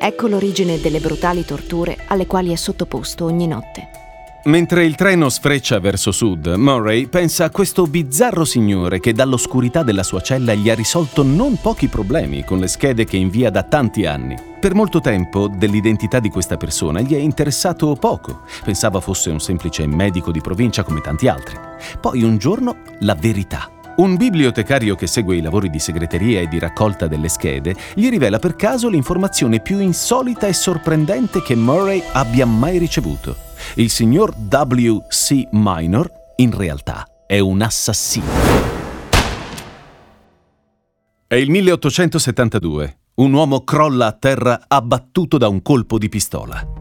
Ecco 0.00 0.26
l'origine 0.26 0.80
delle 0.80 0.98
brutali 0.98 1.44
torture 1.44 1.96
alle 2.08 2.26
quali 2.26 2.50
è 2.52 2.56
sottoposto 2.56 3.24
ogni 3.24 3.46
notte. 3.46 3.99
Mentre 4.44 4.86
il 4.86 4.94
treno 4.94 5.28
sfreccia 5.28 5.78
verso 5.80 6.12
sud, 6.12 6.46
Murray 6.46 7.08
pensa 7.08 7.44
a 7.44 7.50
questo 7.50 7.86
bizzarro 7.86 8.46
signore 8.46 8.98
che 8.98 9.12
dall'oscurità 9.12 9.82
della 9.82 10.02
sua 10.02 10.22
cella 10.22 10.54
gli 10.54 10.70
ha 10.70 10.74
risolto 10.74 11.22
non 11.22 11.58
pochi 11.60 11.88
problemi 11.88 12.42
con 12.42 12.58
le 12.58 12.66
schede 12.66 13.04
che 13.04 13.18
invia 13.18 13.50
da 13.50 13.64
tanti 13.64 14.06
anni. 14.06 14.36
Per 14.58 14.74
molto 14.74 15.00
tempo 15.00 15.46
dell'identità 15.46 16.20
di 16.20 16.30
questa 16.30 16.56
persona 16.56 17.02
gli 17.02 17.14
è 17.14 17.18
interessato 17.18 17.94
poco, 17.96 18.40
pensava 18.64 19.00
fosse 19.00 19.28
un 19.28 19.40
semplice 19.40 19.86
medico 19.86 20.32
di 20.32 20.40
provincia 20.40 20.84
come 20.84 21.02
tanti 21.02 21.28
altri. 21.28 21.58
Poi 22.00 22.22
un 22.22 22.38
giorno 22.38 22.76
la 23.00 23.14
verità. 23.14 23.79
Un 24.00 24.16
bibliotecario 24.16 24.94
che 24.94 25.06
segue 25.06 25.36
i 25.36 25.42
lavori 25.42 25.68
di 25.68 25.78
segreteria 25.78 26.40
e 26.40 26.48
di 26.48 26.58
raccolta 26.58 27.06
delle 27.06 27.28
schede 27.28 27.74
gli 27.94 28.08
rivela 28.08 28.38
per 28.38 28.56
caso 28.56 28.88
l'informazione 28.88 29.60
più 29.60 29.78
insolita 29.78 30.46
e 30.46 30.54
sorprendente 30.54 31.42
che 31.42 31.54
Murray 31.54 32.02
abbia 32.12 32.46
mai 32.46 32.78
ricevuto. 32.78 33.36
Il 33.74 33.90
signor 33.90 34.34
W.C. 34.34 35.48
Minor, 35.50 36.10
in 36.36 36.56
realtà, 36.56 37.06
è 37.26 37.40
un 37.40 37.60
assassino. 37.60 38.24
È 41.26 41.34
il 41.34 41.50
1872. 41.50 43.00
Un 43.16 43.34
uomo 43.34 43.64
crolla 43.64 44.06
a 44.06 44.12
terra 44.12 44.62
abbattuto 44.66 45.36
da 45.36 45.48
un 45.48 45.60
colpo 45.60 45.98
di 45.98 46.08
pistola. 46.08 46.79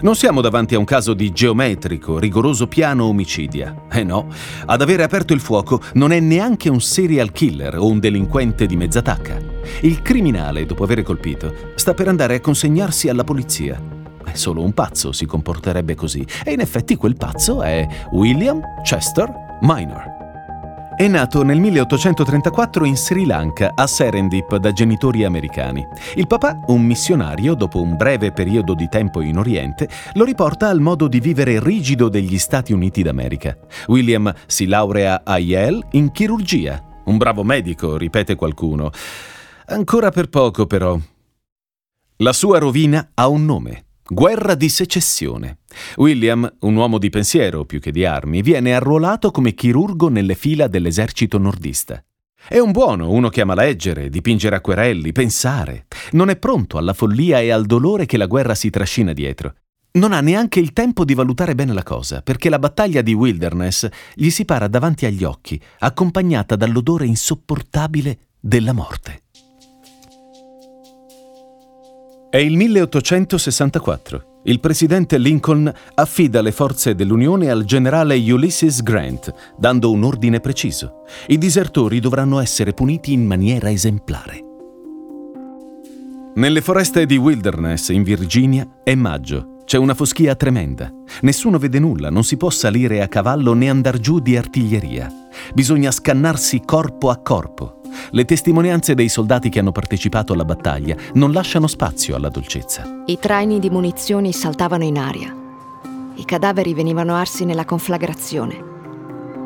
Non 0.00 0.14
siamo 0.14 0.40
davanti 0.40 0.76
a 0.76 0.78
un 0.78 0.84
caso 0.84 1.12
di 1.12 1.32
geometrico, 1.32 2.18
rigoroso 2.18 2.68
piano 2.68 3.06
omicidia. 3.06 3.86
Eh 3.90 4.04
no, 4.04 4.28
ad 4.66 4.80
avere 4.80 5.02
aperto 5.02 5.32
il 5.32 5.40
fuoco 5.40 5.80
non 5.94 6.12
è 6.12 6.20
neanche 6.20 6.68
un 6.68 6.80
serial 6.80 7.32
killer 7.32 7.76
o 7.76 7.86
un 7.88 7.98
delinquente 7.98 8.66
di 8.66 8.76
mezzatacca. 8.76 9.38
Il 9.80 10.00
criminale, 10.02 10.66
dopo 10.66 10.84
aver 10.84 11.02
colpito, 11.02 11.52
sta 11.74 11.94
per 11.94 12.06
andare 12.06 12.36
a 12.36 12.40
consegnarsi 12.40 13.08
alla 13.08 13.24
polizia. 13.24 13.80
Solo 14.34 14.62
un 14.62 14.72
pazzo 14.72 15.10
si 15.10 15.26
comporterebbe 15.26 15.96
così. 15.96 16.24
E 16.44 16.52
in 16.52 16.60
effetti 16.60 16.94
quel 16.94 17.16
pazzo 17.16 17.62
è 17.62 17.86
William 18.12 18.60
Chester 18.84 19.32
Minor. 19.62 20.17
È 20.98 21.06
nato 21.06 21.44
nel 21.44 21.60
1834 21.60 22.84
in 22.84 22.96
Sri 22.96 23.24
Lanka, 23.24 23.70
a 23.76 23.86
Serendip, 23.86 24.56
da 24.56 24.72
genitori 24.72 25.22
americani. 25.22 25.86
Il 26.16 26.26
papà, 26.26 26.58
un 26.66 26.82
missionario, 26.82 27.54
dopo 27.54 27.80
un 27.80 27.94
breve 27.94 28.32
periodo 28.32 28.74
di 28.74 28.88
tempo 28.88 29.20
in 29.20 29.38
Oriente, 29.38 29.88
lo 30.14 30.24
riporta 30.24 30.68
al 30.68 30.80
modo 30.80 31.06
di 31.06 31.20
vivere 31.20 31.62
rigido 31.62 32.08
degli 32.08 32.36
Stati 32.36 32.72
Uniti 32.72 33.04
d'America. 33.04 33.56
William 33.86 34.34
si 34.48 34.66
laurea 34.66 35.20
a 35.22 35.38
Yale 35.38 35.86
in 35.92 36.10
chirurgia. 36.10 36.82
Un 37.04 37.16
bravo 37.16 37.44
medico, 37.44 37.96
ripete 37.96 38.34
qualcuno. 38.34 38.90
Ancora 39.66 40.10
per 40.10 40.28
poco, 40.28 40.66
però. 40.66 40.98
La 42.16 42.32
sua 42.32 42.58
rovina 42.58 43.10
ha 43.14 43.28
un 43.28 43.44
nome. 43.44 43.87
Guerra 44.10 44.54
di 44.54 44.70
secessione. 44.70 45.58
William, 45.96 46.50
un 46.60 46.76
uomo 46.76 46.96
di 46.96 47.10
pensiero 47.10 47.66
più 47.66 47.78
che 47.78 47.90
di 47.90 48.06
armi, 48.06 48.40
viene 48.40 48.74
arruolato 48.74 49.30
come 49.30 49.52
chirurgo 49.52 50.08
nelle 50.08 50.34
fila 50.34 50.66
dell'esercito 50.66 51.36
nordista. 51.36 52.02
È 52.48 52.58
un 52.58 52.70
buono, 52.70 53.10
uno 53.10 53.28
che 53.28 53.42
ama 53.42 53.54
leggere, 53.54 54.08
dipingere 54.08 54.56
acquerelli, 54.56 55.12
pensare. 55.12 55.84
Non 56.12 56.30
è 56.30 56.36
pronto 56.36 56.78
alla 56.78 56.94
follia 56.94 57.40
e 57.40 57.50
al 57.50 57.66
dolore 57.66 58.06
che 58.06 58.16
la 58.16 58.24
guerra 58.24 58.54
si 58.54 58.70
trascina 58.70 59.12
dietro. 59.12 59.56
Non 59.98 60.14
ha 60.14 60.22
neanche 60.22 60.58
il 60.58 60.72
tempo 60.72 61.04
di 61.04 61.12
valutare 61.12 61.54
bene 61.54 61.74
la 61.74 61.82
cosa, 61.82 62.22
perché 62.22 62.48
la 62.48 62.58
battaglia 62.58 63.02
di 63.02 63.12
Wilderness 63.12 63.88
gli 64.14 64.30
si 64.30 64.46
para 64.46 64.68
davanti 64.68 65.04
agli 65.04 65.22
occhi, 65.22 65.60
accompagnata 65.80 66.56
dall'odore 66.56 67.04
insopportabile 67.04 68.28
della 68.40 68.72
morte. 68.72 69.24
È 72.30 72.36
il 72.36 72.56
1864. 72.56 74.40
Il 74.44 74.60
presidente 74.60 75.16
Lincoln 75.16 75.72
affida 75.94 76.42
le 76.42 76.52
forze 76.52 76.94
dell'Unione 76.94 77.48
al 77.48 77.64
generale 77.64 78.16
Ulysses 78.16 78.82
Grant, 78.82 79.32
dando 79.56 79.90
un 79.90 80.04
ordine 80.04 80.38
preciso. 80.38 81.04
I 81.28 81.38
disertori 81.38 82.00
dovranno 82.00 82.38
essere 82.38 82.74
puniti 82.74 83.14
in 83.14 83.24
maniera 83.24 83.70
esemplare. 83.70 84.44
Nelle 86.34 86.60
foreste 86.60 87.06
di 87.06 87.16
Wilderness, 87.16 87.88
in 87.88 88.02
Virginia, 88.02 88.68
è 88.84 88.94
maggio. 88.94 89.62
C'è 89.64 89.78
una 89.78 89.94
foschia 89.94 90.34
tremenda. 90.34 90.92
Nessuno 91.22 91.56
vede 91.58 91.78
nulla, 91.78 92.10
non 92.10 92.24
si 92.24 92.36
può 92.36 92.50
salire 92.50 93.00
a 93.00 93.08
cavallo 93.08 93.54
né 93.54 93.70
andar 93.70 93.98
giù 93.98 94.18
di 94.18 94.36
artiglieria. 94.36 95.10
Bisogna 95.54 95.90
scannarsi 95.90 96.60
corpo 96.62 97.08
a 97.08 97.16
corpo. 97.16 97.77
Le 98.10 98.24
testimonianze 98.24 98.94
dei 98.94 99.08
soldati 99.08 99.50
che 99.50 99.58
hanno 99.58 99.72
partecipato 99.72 100.32
alla 100.32 100.46
battaglia 100.46 100.96
non 101.14 101.32
lasciano 101.32 101.66
spazio 101.66 102.16
alla 102.16 102.30
dolcezza. 102.30 103.02
I 103.04 103.18
traini 103.18 103.58
di 103.58 103.68
munizioni 103.68 104.32
saltavano 104.32 104.84
in 104.84 104.96
aria. 104.96 105.36
I 106.14 106.24
cadaveri 106.24 106.72
venivano 106.72 107.14
arsi 107.14 107.44
nella 107.44 107.66
conflagrazione. 107.66 108.64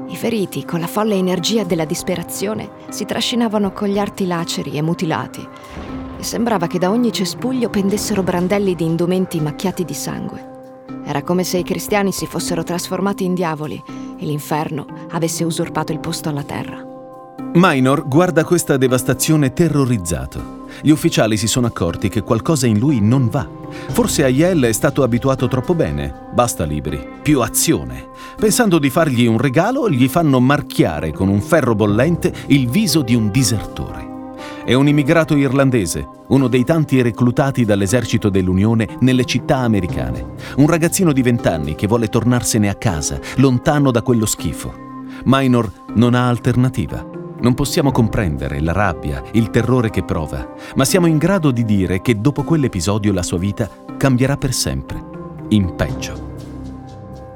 I 0.06 0.14
feriti, 0.14 0.64
con 0.64 0.78
la 0.78 0.86
folle 0.86 1.14
energia 1.16 1.64
della 1.64 1.84
disperazione, 1.84 2.70
si 2.90 3.04
trascinavano 3.04 3.72
con 3.72 3.88
gli 3.88 3.98
arti 3.98 4.26
laceri 4.26 4.72
e 4.72 4.82
mutilati. 4.82 5.46
E 6.18 6.22
sembrava 6.22 6.68
che 6.68 6.78
da 6.78 6.90
ogni 6.90 7.10
cespuglio 7.10 7.68
pendessero 7.68 8.22
brandelli 8.22 8.76
di 8.76 8.84
indumenti 8.84 9.40
macchiati 9.40 9.84
di 9.84 9.94
sangue. 9.94 10.50
Era 11.04 11.22
come 11.22 11.42
se 11.42 11.58
i 11.58 11.64
cristiani 11.64 12.12
si 12.12 12.26
fossero 12.26 12.62
trasformati 12.62 13.24
in 13.24 13.34
diavoli 13.34 13.82
e 14.18 14.24
l'inferno 14.24 14.86
avesse 15.10 15.42
usurpato 15.42 15.90
il 15.92 15.98
posto 15.98 16.28
alla 16.28 16.44
terra. 16.44 16.91
Minor 17.54 18.08
guarda 18.08 18.44
questa 18.44 18.78
devastazione 18.78 19.52
terrorizzato. 19.52 20.64
Gli 20.80 20.88
ufficiali 20.88 21.36
si 21.36 21.46
sono 21.46 21.66
accorti 21.66 22.08
che 22.08 22.22
qualcosa 22.22 22.66
in 22.66 22.78
lui 22.78 23.00
non 23.02 23.28
va. 23.28 23.46
Forse 23.90 24.24
Aiel 24.24 24.62
è 24.62 24.72
stato 24.72 25.02
abituato 25.02 25.48
troppo 25.48 25.74
bene. 25.74 26.30
Basta 26.32 26.64
libri, 26.64 27.06
più 27.20 27.42
azione. 27.42 28.08
Pensando 28.38 28.78
di 28.78 28.88
fargli 28.88 29.26
un 29.26 29.36
regalo, 29.36 29.90
gli 29.90 30.08
fanno 30.08 30.40
marchiare 30.40 31.12
con 31.12 31.28
un 31.28 31.42
ferro 31.42 31.74
bollente 31.74 32.32
il 32.46 32.70
viso 32.70 33.02
di 33.02 33.14
un 33.14 33.30
disertore. 33.30 34.08
È 34.64 34.72
un 34.72 34.88
immigrato 34.88 35.36
irlandese, 35.36 36.08
uno 36.28 36.48
dei 36.48 36.64
tanti 36.64 37.02
reclutati 37.02 37.66
dall'esercito 37.66 38.30
dell'Unione 38.30 38.96
nelle 39.00 39.26
città 39.26 39.58
americane. 39.58 40.24
Un 40.56 40.68
ragazzino 40.68 41.12
di 41.12 41.20
vent'anni 41.20 41.74
che 41.74 41.86
vuole 41.86 42.08
tornarsene 42.08 42.70
a 42.70 42.76
casa, 42.76 43.20
lontano 43.36 43.90
da 43.90 44.00
quello 44.00 44.24
schifo. 44.24 44.72
Minor 45.24 45.70
non 45.96 46.14
ha 46.14 46.28
alternativa. 46.28 47.20
Non 47.42 47.54
possiamo 47.54 47.90
comprendere 47.90 48.60
la 48.60 48.70
rabbia, 48.70 49.20
il 49.32 49.50
terrore 49.50 49.90
che 49.90 50.04
prova, 50.04 50.54
ma 50.76 50.84
siamo 50.84 51.08
in 51.08 51.18
grado 51.18 51.50
di 51.50 51.64
dire 51.64 52.00
che 52.00 52.20
dopo 52.20 52.44
quell'episodio 52.44 53.12
la 53.12 53.24
sua 53.24 53.38
vita 53.38 53.68
cambierà 53.96 54.36
per 54.36 54.52
sempre, 54.52 55.02
in 55.48 55.74
peggio. 55.74 56.30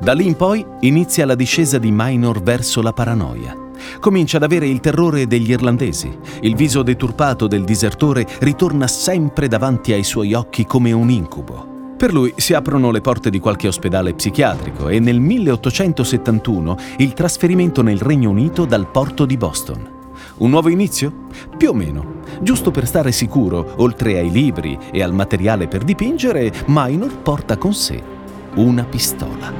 Da 0.01 0.13
lì 0.13 0.25
in 0.27 0.37
poi 0.37 0.65
inizia 0.83 1.27
la 1.27 1.35
discesa 1.35 1.79
di 1.79 1.91
Minor 1.93 2.41
verso 2.41 2.83
la 2.83 2.93
paranoia. 2.93 3.57
Comincia 3.99 4.37
ad 4.37 4.45
avere 4.45 4.69
il 4.69 4.79
terrore 4.79 5.27
degli 5.27 5.51
irlandesi. 5.51 6.17
Il 6.43 6.55
viso 6.55 6.85
deturpato 6.85 7.49
del 7.49 7.65
disertore 7.65 8.25
ritorna 8.39 8.87
sempre 8.87 9.49
davanti 9.49 9.93
ai 9.93 10.05
suoi 10.05 10.35
occhi 10.35 10.67
come 10.67 10.93
un 10.93 11.11
incubo. 11.11 11.75
Per 11.97 12.13
lui 12.13 12.33
si 12.37 12.55
aprono 12.55 12.93
le 12.93 13.01
porte 13.01 13.29
di 13.29 13.41
qualche 13.41 13.67
ospedale 13.67 14.15
psichiatrico 14.15 14.89
e 14.89 15.01
nel 15.01 15.19
1871 15.19 16.77
il 16.99 17.13
trasferimento 17.13 17.83
nel 17.83 17.99
Regno 17.99 18.31
Unito 18.31 18.67
dal 18.67 18.89
porto 18.89 19.27
di 19.27 19.37
Boston. 19.37 19.95
Un 20.39 20.51
nuovo 20.51 20.69
inizio? 20.69 21.29
Più 21.57 21.71
o 21.71 21.73
meno. 21.73 22.21
Giusto 22.43 22.71
per 22.71 22.87
stare 22.87 23.13
sicuro, 23.13 23.75
oltre 23.77 24.19
ai 24.19 24.31
libri 24.31 24.79
e 24.93 25.03
al 25.03 25.13
materiale 25.13 25.69
per 25.69 25.83
dipingere, 25.83 26.53
Minor 26.67 27.17
porta 27.19 27.57
con 27.57 27.73
sé 27.73 28.15
una 28.57 28.85
pistola. 28.85 29.53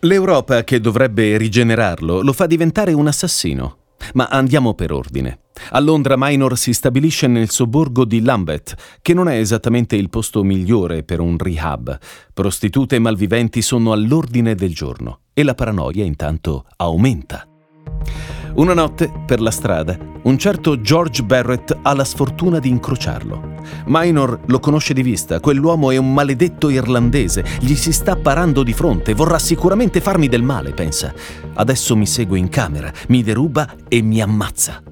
L'Europa 0.00 0.64
che 0.64 0.80
dovrebbe 0.80 1.36
rigenerarlo 1.36 2.22
lo 2.22 2.32
fa 2.32 2.46
diventare 2.46 2.92
un 2.92 3.06
assassino. 3.06 3.79
Ma 4.14 4.26
andiamo 4.26 4.74
per 4.74 4.92
ordine. 4.92 5.40
A 5.70 5.80
Londra 5.80 6.14
Minor 6.16 6.56
si 6.56 6.72
stabilisce 6.72 7.26
nel 7.26 7.50
sobborgo 7.50 8.04
di 8.04 8.22
Lambeth, 8.22 8.98
che 9.02 9.14
non 9.14 9.28
è 9.28 9.36
esattamente 9.36 9.96
il 9.96 10.08
posto 10.08 10.42
migliore 10.42 11.02
per 11.02 11.20
un 11.20 11.36
rehab. 11.38 11.98
Prostitute 12.32 12.96
e 12.96 12.98
malviventi 12.98 13.62
sono 13.62 13.92
all'ordine 13.92 14.54
del 14.54 14.74
giorno 14.74 15.20
e 15.34 15.42
la 15.42 15.54
paranoia 15.54 16.04
intanto 16.04 16.64
aumenta. 16.76 17.46
Una 18.54 18.74
notte, 18.74 19.10
per 19.26 19.40
la 19.40 19.50
strada, 19.52 19.96
un 20.22 20.36
certo 20.36 20.80
George 20.80 21.22
Barrett 21.22 21.78
ha 21.82 21.94
la 21.94 22.04
sfortuna 22.04 22.58
di 22.58 22.68
incrociarlo. 22.68 23.58
Minor 23.86 24.40
lo 24.46 24.58
conosce 24.58 24.92
di 24.92 25.02
vista, 25.02 25.38
quell'uomo 25.38 25.92
è 25.92 25.96
un 25.96 26.12
maledetto 26.12 26.68
irlandese, 26.68 27.44
gli 27.60 27.74
si 27.74 27.92
sta 27.92 28.16
parando 28.16 28.62
di 28.62 28.72
fronte, 28.72 29.14
vorrà 29.14 29.38
sicuramente 29.38 30.00
farmi 30.00 30.28
del 30.28 30.42
male, 30.42 30.72
pensa. 30.72 31.14
Adesso 31.54 31.96
mi 31.96 32.06
segue 32.06 32.38
in 32.38 32.48
camera, 32.48 32.92
mi 33.08 33.22
deruba 33.22 33.76
e 33.88 34.02
mi 34.02 34.20
ammazza. 34.20 34.82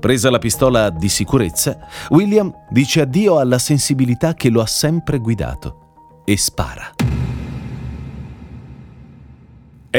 Presa 0.00 0.30
la 0.30 0.38
pistola 0.38 0.90
di 0.90 1.08
sicurezza, 1.08 1.78
William 2.08 2.52
dice 2.70 3.02
addio 3.02 3.38
alla 3.38 3.58
sensibilità 3.58 4.32
che 4.34 4.48
lo 4.48 4.62
ha 4.62 4.66
sempre 4.66 5.18
guidato 5.18 6.22
e 6.24 6.36
spara. 6.36 6.94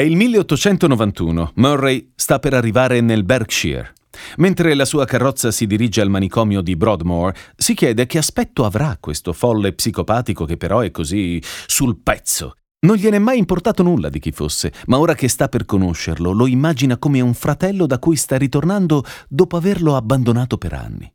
È 0.00 0.04
il 0.04 0.16
1891. 0.16 1.52
Murray 1.56 2.12
sta 2.14 2.38
per 2.38 2.54
arrivare 2.54 3.02
nel 3.02 3.22
Berkshire. 3.22 3.92
Mentre 4.38 4.72
la 4.72 4.86
sua 4.86 5.04
carrozza 5.04 5.50
si 5.50 5.66
dirige 5.66 6.00
al 6.00 6.08
manicomio 6.08 6.62
di 6.62 6.74
Broadmoor, 6.74 7.34
si 7.54 7.74
chiede 7.74 8.06
che 8.06 8.16
aspetto 8.16 8.64
avrà 8.64 8.96
questo 8.98 9.34
folle 9.34 9.74
psicopatico 9.74 10.46
che 10.46 10.56
però 10.56 10.80
è 10.80 10.90
così 10.90 11.38
sul 11.66 11.98
pezzo. 12.02 12.54
Non 12.86 12.96
gliene 12.96 13.16
è 13.16 13.18
mai 13.18 13.36
importato 13.36 13.82
nulla 13.82 14.08
di 14.08 14.20
chi 14.20 14.32
fosse, 14.32 14.72
ma 14.86 14.98
ora 14.98 15.14
che 15.14 15.28
sta 15.28 15.50
per 15.50 15.66
conoscerlo, 15.66 16.32
lo 16.32 16.46
immagina 16.46 16.96
come 16.96 17.20
un 17.20 17.34
fratello 17.34 17.84
da 17.84 17.98
cui 17.98 18.16
sta 18.16 18.38
ritornando 18.38 19.04
dopo 19.28 19.58
averlo 19.58 19.96
abbandonato 19.96 20.56
per 20.56 20.72
anni. 20.72 21.12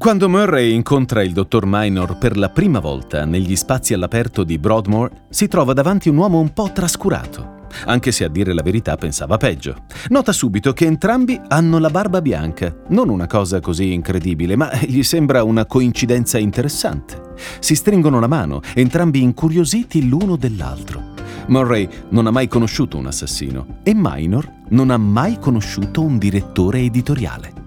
Quando 0.00 0.30
Murray 0.30 0.72
incontra 0.72 1.22
il 1.22 1.34
dottor 1.34 1.66
Minor 1.66 2.16
per 2.16 2.38
la 2.38 2.48
prima 2.48 2.78
volta 2.78 3.26
negli 3.26 3.54
spazi 3.54 3.92
all'aperto 3.92 4.44
di 4.44 4.56
Broadmoor, 4.56 5.10
si 5.28 5.46
trova 5.46 5.74
davanti 5.74 6.08
un 6.08 6.16
uomo 6.16 6.40
un 6.40 6.54
po' 6.54 6.72
trascurato 6.72 7.58
anche 7.84 8.10
se 8.10 8.24
a 8.24 8.28
dire 8.28 8.54
la 8.54 8.62
verità 8.62 8.96
pensava 8.96 9.36
peggio. 9.36 9.84
Nota 10.08 10.32
subito 10.32 10.72
che 10.72 10.86
entrambi 10.86 11.38
hanno 11.48 11.78
la 11.78 11.90
barba 11.90 12.22
bianca, 12.22 12.74
non 12.88 13.10
una 13.10 13.26
cosa 13.26 13.60
così 13.60 13.92
incredibile, 13.92 14.56
ma 14.56 14.74
gli 14.80 15.02
sembra 15.02 15.44
una 15.44 15.66
coincidenza 15.66 16.38
interessante. 16.38 17.34
Si 17.60 17.74
stringono 17.74 18.20
la 18.20 18.26
mano, 18.26 18.62
entrambi 18.74 19.22
incuriositi 19.22 20.08
l'uno 20.08 20.36
dell'altro. 20.36 21.12
Murray 21.48 21.86
non 22.08 22.26
ha 22.26 22.30
mai 22.30 22.48
conosciuto 22.48 22.96
un 22.96 23.06
assassino 23.06 23.80
e 23.82 23.92
Minor 23.94 24.50
non 24.70 24.90
ha 24.90 24.96
mai 24.96 25.38
conosciuto 25.38 26.02
un 26.02 26.16
direttore 26.16 26.80
editoriale. 26.80 27.59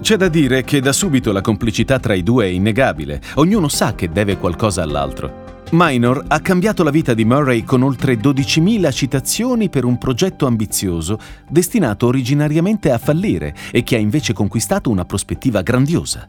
C'è 0.00 0.16
da 0.16 0.28
dire 0.28 0.64
che 0.64 0.80
da 0.80 0.92
subito 0.92 1.30
la 1.30 1.42
complicità 1.42 1.98
tra 1.98 2.14
i 2.14 2.22
due 2.22 2.46
è 2.46 2.48
innegabile, 2.48 3.20
ognuno 3.34 3.68
sa 3.68 3.94
che 3.94 4.08
deve 4.10 4.38
qualcosa 4.38 4.82
all'altro. 4.82 5.48
Minor 5.72 6.24
ha 6.26 6.40
cambiato 6.40 6.82
la 6.82 6.90
vita 6.90 7.14
di 7.14 7.24
Murray 7.24 7.62
con 7.62 7.82
oltre 7.82 8.14
12.000 8.14 8.90
citazioni 8.92 9.68
per 9.68 9.84
un 9.84 9.98
progetto 9.98 10.46
ambizioso 10.46 11.16
destinato 11.48 12.06
originariamente 12.06 12.90
a 12.90 12.98
fallire 12.98 13.54
e 13.70 13.84
che 13.84 13.94
ha 13.94 14.00
invece 14.00 14.32
conquistato 14.32 14.90
una 14.90 15.04
prospettiva 15.04 15.62
grandiosa. 15.62 16.26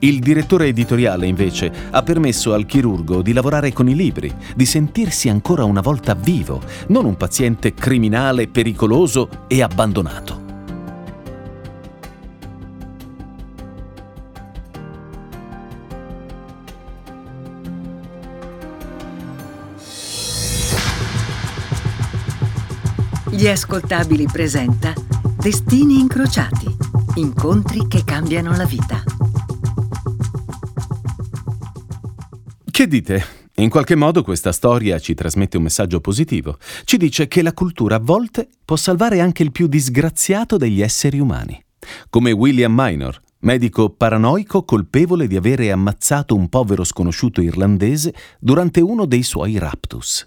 Il 0.00 0.18
direttore 0.18 0.66
editoriale, 0.66 1.26
invece, 1.26 1.72
ha 1.90 2.02
permesso 2.02 2.52
al 2.52 2.66
chirurgo 2.66 3.22
di 3.22 3.32
lavorare 3.32 3.72
con 3.72 3.88
i 3.88 3.94
libri, 3.94 4.30
di 4.54 4.66
sentirsi 4.66 5.30
ancora 5.30 5.64
una 5.64 5.80
volta 5.80 6.14
vivo, 6.14 6.60
non 6.88 7.06
un 7.06 7.16
paziente 7.16 7.72
criminale, 7.72 8.48
pericoloso 8.48 9.46
e 9.46 9.62
abbandonato. 9.62 10.43
Gli 23.44 23.48
ascoltabili 23.48 24.24
presenta 24.24 24.94
Destini 25.36 25.98
incrociati, 25.98 26.64
incontri 27.16 27.86
che 27.86 28.02
cambiano 28.02 28.56
la 28.56 28.64
vita. 28.64 29.02
Che 32.70 32.86
dite? 32.86 33.24
In 33.56 33.68
qualche 33.68 33.96
modo 33.96 34.22
questa 34.22 34.50
storia 34.50 34.98
ci 34.98 35.12
trasmette 35.12 35.58
un 35.58 35.64
messaggio 35.64 36.00
positivo. 36.00 36.56
Ci 36.84 36.96
dice 36.96 37.28
che 37.28 37.42
la 37.42 37.52
cultura 37.52 37.96
a 37.96 38.00
volte 38.00 38.48
può 38.64 38.76
salvare 38.76 39.20
anche 39.20 39.42
il 39.42 39.52
più 39.52 39.66
disgraziato 39.66 40.56
degli 40.56 40.80
esseri 40.80 41.18
umani. 41.18 41.62
Come 42.08 42.32
William 42.32 42.72
Minor, 42.74 43.20
medico 43.40 43.90
paranoico 43.90 44.64
colpevole 44.64 45.26
di 45.26 45.36
avere 45.36 45.70
ammazzato 45.70 46.34
un 46.34 46.48
povero 46.48 46.82
sconosciuto 46.82 47.42
irlandese 47.42 48.14
durante 48.40 48.80
uno 48.80 49.04
dei 49.04 49.22
suoi 49.22 49.58
raptus. 49.58 50.26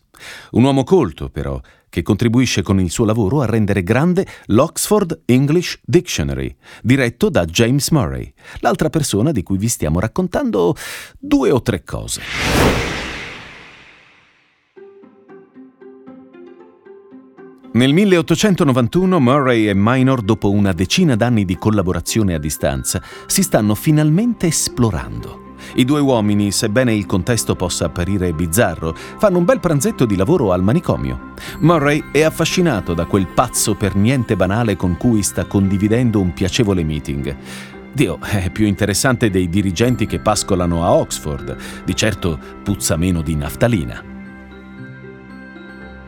Un 0.52 0.64
uomo 0.64 0.84
colto, 0.84 1.30
però, 1.30 1.60
che 1.90 2.02
contribuisce 2.02 2.62
con 2.62 2.80
il 2.80 2.90
suo 2.90 3.06
lavoro 3.06 3.42
a 3.42 3.46
rendere 3.46 3.84
grande 3.84 4.26
l'Oxford 4.48 5.22
English 5.26 5.80
Dictionary, 5.84 6.56
diretto 6.82 7.30
da 7.30 7.46
James 7.46 7.90
Murray, 7.92 8.34
l'altra 8.60 8.90
persona 8.90 9.32
di 9.32 9.44
cui 9.44 9.58
vi 9.58 9.68
stiamo 9.68 10.00
raccontando 10.00 10.76
due 11.20 11.52
o 11.52 11.62
tre 11.62 11.84
cose. 11.84 12.22
Nel 17.74 17.94
1891 17.94 19.20
Murray 19.20 19.68
e 19.68 19.74
Minor, 19.76 20.24
dopo 20.24 20.50
una 20.50 20.72
decina 20.72 21.16
d'anni 21.16 21.46
di 21.46 21.58
collaborazione 21.58 22.34
a 22.34 22.40
distanza, 22.40 23.04
si 23.28 23.44
stanno 23.44 23.76
finalmente 23.76 24.48
esplorando. 24.48 25.47
I 25.76 25.86
due 25.86 26.00
uomini, 26.00 26.52
sebbene 26.52 26.94
il 26.94 27.06
contesto 27.06 27.56
possa 27.56 27.86
apparire 27.86 28.34
bizzarro, 28.34 28.96
fanno 29.18 29.38
un 29.38 29.46
bel 29.46 29.60
pranzetto 29.60 30.06
di 30.06 30.16
lavoro 30.16 30.52
al 30.52 30.64
manicomio. 30.64 31.34
Murray 31.60 32.04
è 32.12 32.24
affascinato 32.24 32.94
da 32.94 33.06
quel 33.06 33.28
pazzo 33.28 33.76
per 33.76 33.96
niente 33.96 34.36
banale 34.36 34.76
con 34.76 34.98
cui 34.98 35.24
sta 35.24 35.46
condividendo 35.46 36.20
un 36.20 36.34
piacevole 36.34 36.84
meeting. 36.84 37.36
Dio, 37.92 38.20
è 38.22 38.50
più 38.52 38.66
interessante 38.66 39.30
dei 39.30 39.50
dirigenti 39.50 40.06
che 40.06 40.20
pascolano 40.20 40.84
a 40.84 40.94
Oxford. 40.94 41.56
Di 41.84 41.96
certo 41.96 42.38
puzza 42.64 42.96
meno 42.96 43.22
di 43.22 43.36
naftalina. 43.36 44.17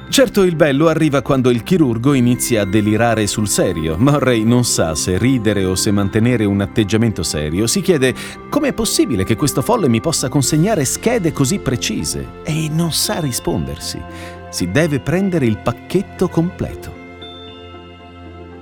Certo 0.09 0.41
il 0.41 0.55
bello 0.55 0.87
arriva 0.87 1.21
quando 1.21 1.51
il 1.51 1.61
chirurgo 1.61 2.13
inizia 2.13 2.63
a 2.63 2.65
delirare 2.65 3.27
sul 3.27 3.47
serio. 3.47 3.95
Murray 3.95 4.43
non 4.43 4.65
sa 4.65 4.95
se 4.95 5.19
ridere 5.19 5.63
o 5.65 5.75
se 5.75 5.91
mantenere 5.91 6.45
un 6.45 6.61
atteggiamento 6.61 7.21
serio. 7.21 7.67
Si 7.67 7.81
chiede 7.81 8.15
com'è 8.49 8.73
possibile 8.73 9.23
che 9.23 9.35
questo 9.35 9.61
folle 9.61 9.87
mi 9.87 10.01
possa 10.01 10.27
consegnare 10.27 10.83
schede 10.83 11.31
così 11.31 11.59
precise 11.59 12.41
e 12.43 12.69
non 12.71 12.91
sa 12.91 13.19
rispondersi. 13.19 14.01
Si 14.49 14.71
deve 14.71 14.99
prendere 14.99 15.45
il 15.45 15.59
pacchetto 15.59 16.27
completo. 16.27 16.91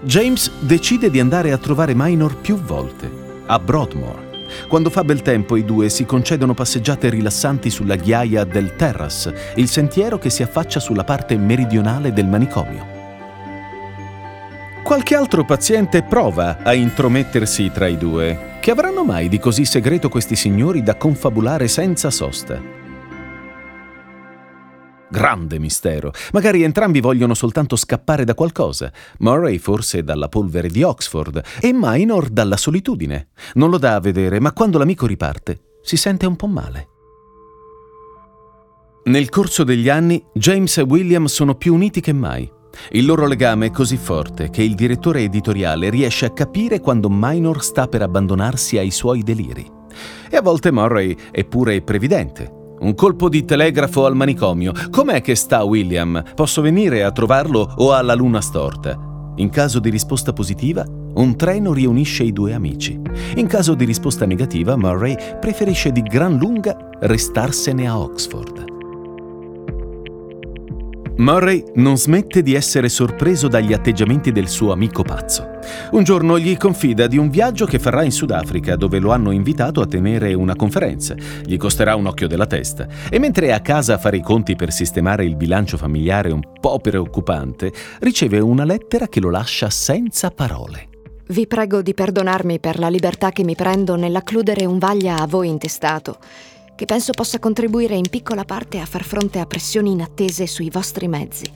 James 0.01 0.51
decide 0.59 1.09
di 1.09 1.21
andare 1.21 1.53
a 1.53 1.57
trovare 1.57 1.93
Minor 1.95 2.35
più 2.35 2.57
volte, 2.57 3.09
a 3.45 3.57
Broadmoor. 3.57 4.26
Quando 4.67 4.89
fa 4.89 5.03
bel 5.03 5.21
tempo 5.21 5.55
i 5.55 5.65
due 5.65 5.89
si 5.89 6.05
concedono 6.05 6.53
passeggiate 6.53 7.09
rilassanti 7.09 7.69
sulla 7.69 7.95
ghiaia 7.95 8.43
del 8.43 8.75
Terrace, 8.75 9.53
il 9.55 9.67
sentiero 9.67 10.17
che 10.17 10.29
si 10.29 10.43
affaccia 10.43 10.79
sulla 10.79 11.03
parte 11.03 11.37
meridionale 11.37 12.13
del 12.13 12.27
manicomio. 12.27 12.95
Qualche 14.83 15.15
altro 15.15 15.43
paziente 15.43 16.01
prova 16.01 16.59
a 16.63 16.73
intromettersi 16.73 17.71
tra 17.71 17.87
i 17.87 17.97
due. 17.97 18.55
Che 18.61 18.71
avranno 18.71 19.03
mai 19.03 19.27
di 19.27 19.37
così 19.37 19.65
segreto 19.65 20.07
questi 20.07 20.37
signori 20.37 20.81
da 20.81 20.95
confabulare 20.95 21.67
senza 21.67 22.09
sosta? 22.09 22.86
Grande 25.09 25.57
mistero. 25.57 26.11
Magari 26.33 26.63
entrambi 26.63 26.99
vogliono 26.99 27.33
soltanto 27.33 27.75
scappare 27.75 28.25
da 28.25 28.35
qualcosa. 28.35 28.91
Murray 29.19 29.57
forse 29.57 30.03
dalla 30.03 30.27
polvere 30.27 30.69
di 30.69 30.83
Oxford 30.83 31.41
e 31.61 31.71
Minor 31.73 32.29
dalla 32.29 32.57
solitudine. 32.57 33.29
Non 33.53 33.69
lo 33.69 33.77
dà 33.77 33.95
a 33.95 33.99
vedere, 34.01 34.39
ma 34.39 34.51
quando 34.51 34.77
l'amico 34.77 35.05
riparte 35.05 35.59
si 35.81 35.95
sente 35.95 36.25
un 36.25 36.35
po' 36.35 36.47
male. 36.47 36.87
Nel 39.05 39.29
corso 39.29 39.63
degli 39.63 39.87
anni, 39.87 40.21
James 40.33 40.77
e 40.77 40.81
William 40.81 41.25
sono 41.27 41.55
più 41.55 41.73
uniti 41.73 42.01
che 42.01 42.11
mai. 42.11 42.51
Il 42.91 43.05
loro 43.05 43.25
legame 43.25 43.67
è 43.67 43.71
così 43.71 43.95
forte 43.95 44.49
che 44.49 44.61
il 44.61 44.75
direttore 44.75 45.21
editoriale 45.21 45.89
riesce 45.89 46.25
a 46.25 46.33
capire 46.33 46.81
quando 46.81 47.07
Minor 47.09 47.63
sta 47.63 47.87
per 47.87 48.01
abbandonarsi 48.01 48.77
ai 48.77 48.91
suoi 48.91 49.23
deliri. 49.23 49.65
E 50.29 50.35
a 50.35 50.41
volte 50.41 50.71
Murray 50.71 51.15
è 51.31 51.45
pure 51.45 51.81
previdente. 51.81 52.56
Un 52.79 52.93
colpo 52.93 53.27
di 53.27 53.43
telegrafo 53.43 54.05
al 54.05 54.15
manicomio. 54.15 54.71
Com'è 54.91 55.21
che 55.21 55.33
sta 55.33 55.63
William? 55.63 56.23
Posso 56.35 56.61
venire 56.61 57.03
a 57.03 57.11
trovarlo 57.11 57.73
o 57.77 57.91
ha 57.91 58.01
la 58.03 58.13
luna 58.13 58.39
storta? 58.39 58.95
In 59.37 59.49
caso 59.49 59.79
di 59.79 59.89
risposta 59.89 60.31
positiva, 60.31 60.85
un 61.15 61.35
treno 61.35 61.73
riunisce 61.73 62.23
i 62.23 62.31
due 62.31 62.53
amici. 62.53 62.99
In 63.35 63.47
caso 63.47 63.73
di 63.73 63.83
risposta 63.83 64.25
negativa, 64.25 64.75
Murray 64.75 65.15
preferisce 65.39 65.91
di 65.91 66.01
gran 66.01 66.37
lunga 66.37 66.77
restarsene 66.99 67.87
a 67.87 67.99
Oxford. 67.99 68.76
Murray 71.17 71.63
non 71.75 71.97
smette 71.97 72.43
di 72.43 72.53
essere 72.53 72.89
sorpreso 72.89 73.47
dagli 73.47 73.73
atteggiamenti 73.73 74.31
del 74.31 74.47
suo 74.47 74.71
amico 74.71 75.01
pazzo. 75.01 75.57
Un 75.91 76.03
giorno 76.03 76.37
gli 76.37 76.55
confida 76.57 77.07
di 77.07 77.17
un 77.17 77.31
viaggio 77.31 77.65
che 77.65 77.79
farà 77.79 78.03
in 78.03 78.11
Sudafrica, 78.11 78.75
dove 78.75 78.99
lo 78.99 79.11
hanno 79.11 79.31
invitato 79.31 79.81
a 79.81 79.87
tenere 79.87 80.35
una 80.35 80.55
conferenza. 80.55 81.15
Gli 81.43 81.57
costerà 81.57 81.95
un 81.95 82.05
occhio 82.05 82.27
della 82.27 82.45
testa. 82.45 82.87
E 83.09 83.17
mentre 83.17 83.47
è 83.47 83.51
a 83.51 83.61
casa 83.61 83.95
a 83.95 83.97
fare 83.97 84.17
i 84.17 84.21
conti 84.21 84.55
per 84.55 84.71
sistemare 84.71 85.25
il 85.25 85.35
bilancio 85.35 85.75
familiare 85.75 86.31
un 86.31 86.41
po' 86.61 86.77
preoccupante, 86.77 87.73
riceve 88.01 88.39
una 88.39 88.63
lettera 88.63 89.07
che 89.07 89.19
lo 89.19 89.31
lascia 89.31 89.71
senza 89.71 90.29
parole. 90.29 90.89
Vi 91.29 91.47
prego 91.47 91.81
di 91.81 91.95
perdonarmi 91.95 92.59
per 92.59 92.77
la 92.77 92.89
libertà 92.89 93.31
che 93.31 93.43
mi 93.43 93.55
prendo 93.55 93.95
nell'accludere 93.95 94.65
un 94.65 94.77
vaglia 94.77 95.17
a 95.17 95.25
voi 95.25 95.49
intestato 95.49 96.19
che 96.77 96.85
penso 96.85 97.11
possa 97.11 97.39
contribuire 97.39 97.95
in 97.95 98.07
piccola 98.07 98.45
parte 98.45 98.79
a 98.79 98.85
far 98.85 99.03
fronte 99.03 99.39
a 99.39 99.47
pressioni 99.47 99.91
inattese 99.91 100.45
sui 100.45 100.69
vostri 100.69 101.07
mezzi. 101.07 101.51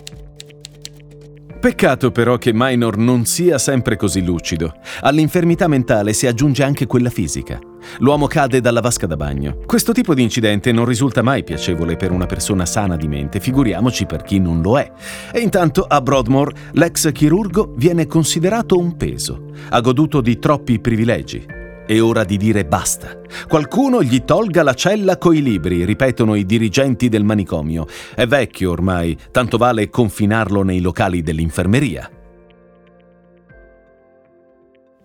Peccato 1.62 2.10
però 2.10 2.40
che 2.40 2.50
Minor 2.52 2.98
non 2.98 3.26
sia 3.26 3.60
sempre 3.60 3.96
così 3.96 4.24
lucido. 4.24 4.74
All'infermità 5.02 5.68
mentale 5.68 6.12
si 6.14 6.26
aggiunge 6.26 6.64
anche 6.64 6.88
quella 6.88 7.12
fisica. 7.12 7.60
L'uomo 8.00 8.26
cade 8.26 8.62
dalla 8.62 8.82
vasca 8.82 9.06
da 9.06 9.16
bagno. 9.16 9.60
Questo 9.68 9.92
tipo 9.92 10.16
di 10.16 10.24
incidente 10.24 10.72
non 10.72 10.86
risulta 10.86 11.22
mai 11.22 11.44
piacevole 11.44 11.98
per 11.98 12.10
una 12.10 12.26
persona 12.26 12.66
sana 12.66 12.96
di 12.96 13.08
mente, 13.08 13.40
figuriamoci 13.40 14.08
per 14.08 14.24
chi 14.24 14.40
non 14.40 14.60
lo 14.64 14.80
è. 14.80 14.92
E 15.32 15.40
intanto 15.40 15.84
a 15.84 16.02
Broadmoor 16.02 16.52
l'ex 16.72 17.12
chirurgo 17.12 17.74
viene 17.76 18.08
considerato 18.08 18.80
un 18.80 18.98
peso. 18.98 19.52
Ha 19.70 19.80
goduto 19.82 20.20
di 20.20 20.40
troppi 20.40 20.80
privilegi. 20.80 21.61
È 21.86 22.00
ora 22.00 22.24
di 22.24 22.38
dire 22.38 22.66
basta. 22.66 23.20
Qualcuno 23.48 24.02
gli 24.04 24.24
tolga 24.24 24.64
la 24.64 24.74
cella 24.74 25.18
coi 25.18 25.42
libri, 25.42 25.84
ripetono 25.84 26.36
i 26.36 26.46
dirigenti 26.46 27.10
del 27.10 27.24
manicomio. 27.24 27.88
È 28.16 28.26
vecchio 28.26 28.72
ormai, 28.72 29.18
tanto 29.32 29.58
vale 29.58 29.90
confinarlo 29.90 30.62
nei 30.62 30.80
locali 30.80 31.22
dell'infermeria. 31.22 32.10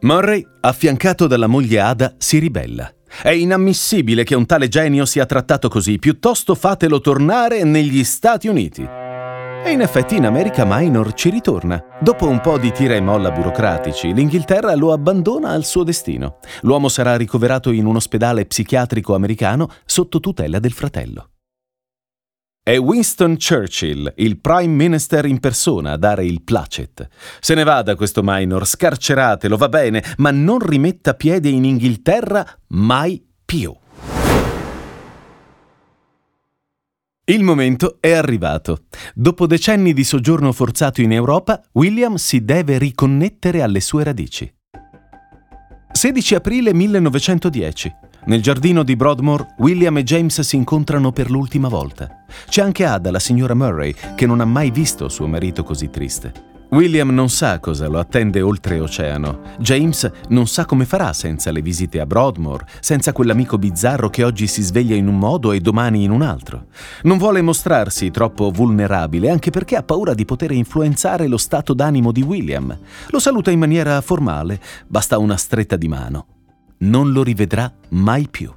Murray, 0.01 0.47
affiancato 0.61 1.27
dalla 1.27 1.47
moglie 1.47 1.81
Ada, 1.81 2.15
si 2.19 2.39
ribella. 2.39 2.93
È 3.23 3.31
inammissibile 3.31 4.25
che 4.25 4.35
un 4.35 4.45
tale 4.47 4.69
genio 4.69 5.07
sia 5.07 5.27
trattato 5.27 5.69
così, 5.69 5.99
piuttosto 5.99 6.55
fatelo 6.55 7.01
tornare 7.01 7.65
negli 7.65 8.05
Stati 8.05 8.47
Uniti. 8.47 9.06
E 9.67 9.73
in 9.73 9.81
effetti 9.81 10.15
in 10.15 10.27
America 10.27 10.65
Minor 10.65 11.13
ci 11.13 11.29
ritorna. 11.29 11.83
Dopo 12.01 12.29
un 12.29 12.41
po' 12.41 12.57
di 12.57 12.71
tira 12.71 12.95
e 12.95 13.01
molla 13.01 13.33
burocratici, 13.33 14.15
l'Inghilterra 14.15 14.77
lo 14.77 14.93
abbandona 14.93 15.49
al 15.49 15.65
suo 15.65 15.83
destino. 15.83 16.39
L'uomo 16.61 16.89
sarà 16.89 17.17
ricoverato 17.17 17.73
in 17.73 17.85
un 17.85 17.97
ospedale 17.97 18.47
psichiatrico 18.47 19.17
americano 19.17 19.69
sotto 19.85 20.21
tutela 20.21 20.61
del 20.61 20.71
fratello. 20.71 21.31
È 22.63 22.79
Winston 22.79 23.39
Churchill, 23.39 24.13
il 24.19 24.39
Prime 24.39 24.73
Minister 24.73 25.25
in 25.25 25.41
persona, 25.41 25.93
a 25.93 25.97
dare 25.97 26.25
il 26.25 26.45
placet. 26.45 27.09
Se 27.41 27.55
ne 27.55 27.65
vada 27.65 27.97
questo 27.97 28.21
minor, 28.23 28.65
scarceratelo, 28.65 29.57
va 29.57 29.69
bene, 29.69 30.01
ma 30.19 30.31
non 30.31 30.61
rimetta 30.61 31.15
piede 31.15 31.49
in 31.49 31.65
Inghilterra 31.65 32.47
mai 32.69 33.21
più. 33.45 33.75
Il 37.29 37.43
momento 37.43 37.97
è 37.99 38.13
arrivato. 38.13 38.85
Dopo 39.13 39.49
decenni 39.49 39.93
di 39.93 40.05
soggiorno 40.05 40.53
forzato 40.53 41.01
in 41.01 41.11
Europa, 41.11 41.61
William 41.73 42.15
si 42.15 42.45
deve 42.45 42.79
riconnettere 42.79 43.63
alle 43.63 43.81
sue 43.81 44.05
radici. 44.05 44.49
16 45.91 46.37
aprile 46.37 46.73
1910. 46.73 47.93
Nel 48.27 48.41
giardino 48.41 48.85
di 48.85 48.95
Broadmoor, 48.95 49.45
William 49.59 49.97
e 49.99 50.05
James 50.05 50.41
si 50.43 50.55
incontrano 50.55 51.11
per 51.11 51.29
l'ultima 51.29 51.67
volta. 51.67 52.25
C'è 52.49 52.63
anche 52.63 52.85
Ada, 52.85 53.11
la 53.11 53.19
signora 53.19 53.55
Murray, 53.55 53.93
che 54.15 54.27
non 54.27 54.39
ha 54.39 54.45
mai 54.45 54.71
visto 54.71 55.09
suo 55.09 55.27
marito 55.27 55.65
così 55.65 55.91
triste. 55.91 56.56
William 56.71 57.11
non 57.11 57.29
sa 57.29 57.61
cosa 57.61 57.87
lo 57.87 57.99
attende 57.99 58.41
oltreoceano. 58.41 59.41
James 59.59 60.11
non 60.29 60.47
sa 60.49 60.65
come 60.65 60.85
farà 60.85 61.13
senza 61.13 61.53
le 61.53 61.63
visite 61.63 62.01
a 62.01 62.07
Broadmoor, 62.07 62.65
senza 62.81 63.13
quell'amico 63.13 63.57
bizzarro 63.57 64.11
che 64.11 64.25
oggi 64.25 64.47
si 64.49 64.63
sveglia 64.63 64.97
in 64.97 65.07
un 65.07 65.17
modo 65.17 65.53
e 65.53 65.61
domani 65.61 66.03
in 66.03 66.11
un 66.11 66.23
altro. 66.23 66.67
Non 67.03 67.19
vuole 67.19 67.41
mostrarsi 67.41 68.11
troppo 68.11 68.51
vulnerabile, 68.51 69.31
anche 69.31 69.51
perché 69.51 69.77
ha 69.77 69.83
paura 69.85 70.13
di 70.13 70.25
poter 70.25 70.51
influenzare 70.51 71.29
lo 71.29 71.39
stato 71.39 71.73
d'animo 71.73 72.11
di 72.11 72.23
William. 72.23 72.77
Lo 73.11 73.19
saluta 73.21 73.51
in 73.53 73.61
maniera 73.61 74.01
formale, 74.01 74.61
basta 74.89 75.19
una 75.19 75.37
stretta 75.37 75.77
di 75.77 75.89
mano. 75.89 76.27
Non 76.79 77.13
lo 77.13 77.23
rivedrà 77.23 77.73
mai 77.91 78.27
più. 78.29 78.53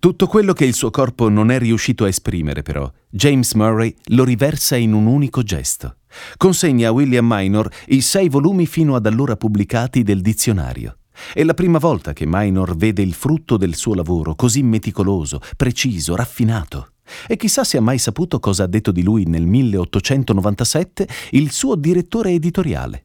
Tutto 0.00 0.26
quello 0.28 0.54
che 0.54 0.64
il 0.64 0.72
suo 0.72 0.88
corpo 0.88 1.28
non 1.28 1.50
è 1.50 1.58
riuscito 1.58 2.04
a 2.04 2.08
esprimere, 2.08 2.62
però, 2.62 2.90
James 3.10 3.52
Murray 3.52 3.94
lo 4.12 4.24
riversa 4.24 4.74
in 4.76 4.94
un 4.94 5.04
unico 5.04 5.42
gesto. 5.42 5.96
Consegna 6.38 6.88
a 6.88 6.92
William 6.92 7.26
Minor 7.28 7.70
i 7.88 8.00
sei 8.00 8.30
volumi 8.30 8.64
fino 8.64 8.94
ad 8.94 9.04
allora 9.04 9.36
pubblicati 9.36 10.02
del 10.02 10.22
dizionario. 10.22 11.00
È 11.34 11.44
la 11.44 11.52
prima 11.52 11.76
volta 11.76 12.14
che 12.14 12.24
Minor 12.26 12.76
vede 12.76 13.02
il 13.02 13.12
frutto 13.12 13.58
del 13.58 13.74
suo 13.74 13.92
lavoro 13.92 14.34
così 14.34 14.62
meticoloso, 14.62 15.38
preciso, 15.54 16.16
raffinato. 16.16 16.92
E 17.26 17.36
chissà 17.36 17.62
se 17.62 17.76
ha 17.76 17.82
mai 17.82 17.98
saputo 17.98 18.40
cosa 18.40 18.62
ha 18.62 18.68
detto 18.68 18.92
di 18.92 19.02
lui 19.02 19.24
nel 19.26 19.44
1897 19.44 21.08
il 21.32 21.50
suo 21.50 21.74
direttore 21.74 22.30
editoriale. 22.30 23.04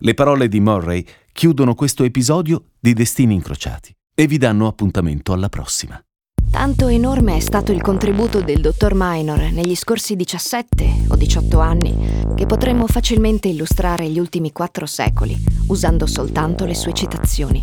Le 0.00 0.12
parole 0.12 0.48
di 0.48 0.60
Murray 0.60 1.06
chiudono 1.32 1.74
questo 1.74 2.04
episodio 2.04 2.66
di 2.78 2.92
Destini 2.92 3.32
Incrociati 3.32 3.94
e 4.14 4.26
vi 4.26 4.36
danno 4.36 4.66
appuntamento 4.66 5.32
alla 5.32 5.48
prossima. 5.48 6.03
Tanto 6.54 6.86
enorme 6.86 7.34
è 7.34 7.40
stato 7.40 7.72
il 7.72 7.82
contributo 7.82 8.40
del 8.40 8.60
dottor 8.60 8.92
Minor 8.94 9.50
negli 9.50 9.74
scorsi 9.74 10.14
17 10.14 11.06
o 11.08 11.16
18 11.16 11.58
anni 11.58 12.22
che 12.36 12.46
potremmo 12.46 12.86
facilmente 12.86 13.48
illustrare 13.48 14.08
gli 14.08 14.20
ultimi 14.20 14.52
quattro 14.52 14.86
secoli 14.86 15.36
usando 15.66 16.06
soltanto 16.06 16.64
le 16.64 16.76
sue 16.76 16.92
citazioni. 16.92 17.60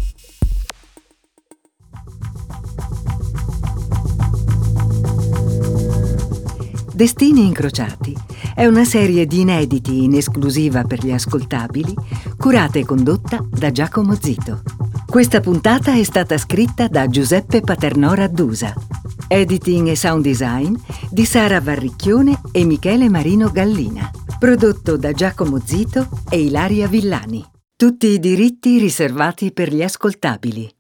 Destini 7.02 7.48
incrociati 7.48 8.16
è 8.54 8.68
una 8.68 8.86
serie 8.86 9.26
di 9.26 9.40
inediti 9.40 10.04
in 10.04 10.14
esclusiva 10.14 10.84
per 10.84 11.04
gli 11.04 11.10
ascoltabili, 11.10 11.96
curata 12.38 12.78
e 12.78 12.86
condotta 12.86 13.44
da 13.50 13.72
Giacomo 13.72 14.14
Zito. 14.14 14.62
Questa 15.08 15.40
puntata 15.40 15.94
è 15.94 16.04
stata 16.04 16.38
scritta 16.38 16.88
da 16.88 17.08
Giuseppe 17.08 17.62
Paternò 17.62 18.14
Raddusa. 18.14 18.76
Editing 19.28 19.88
e 19.88 19.96
sound 19.96 20.22
design 20.22 20.76
di 21.10 21.26
Sara 21.26 21.60
Varricchione 21.60 22.40
e 22.52 22.66
Michele 22.66 23.10
Marino 23.10 23.50
Gallina. 23.50 24.08
Prodotto 24.38 24.96
da 24.96 25.12
Giacomo 25.12 25.60
Zito 25.60 26.08
e 26.30 26.40
Ilaria 26.40 26.88
Villani. 26.88 27.44
Tutti 27.76 28.10
i 28.10 28.20
diritti 28.20 28.78
riservati 28.78 29.52
per 29.52 29.74
gli 29.74 29.82
ascoltabili. 29.82 30.72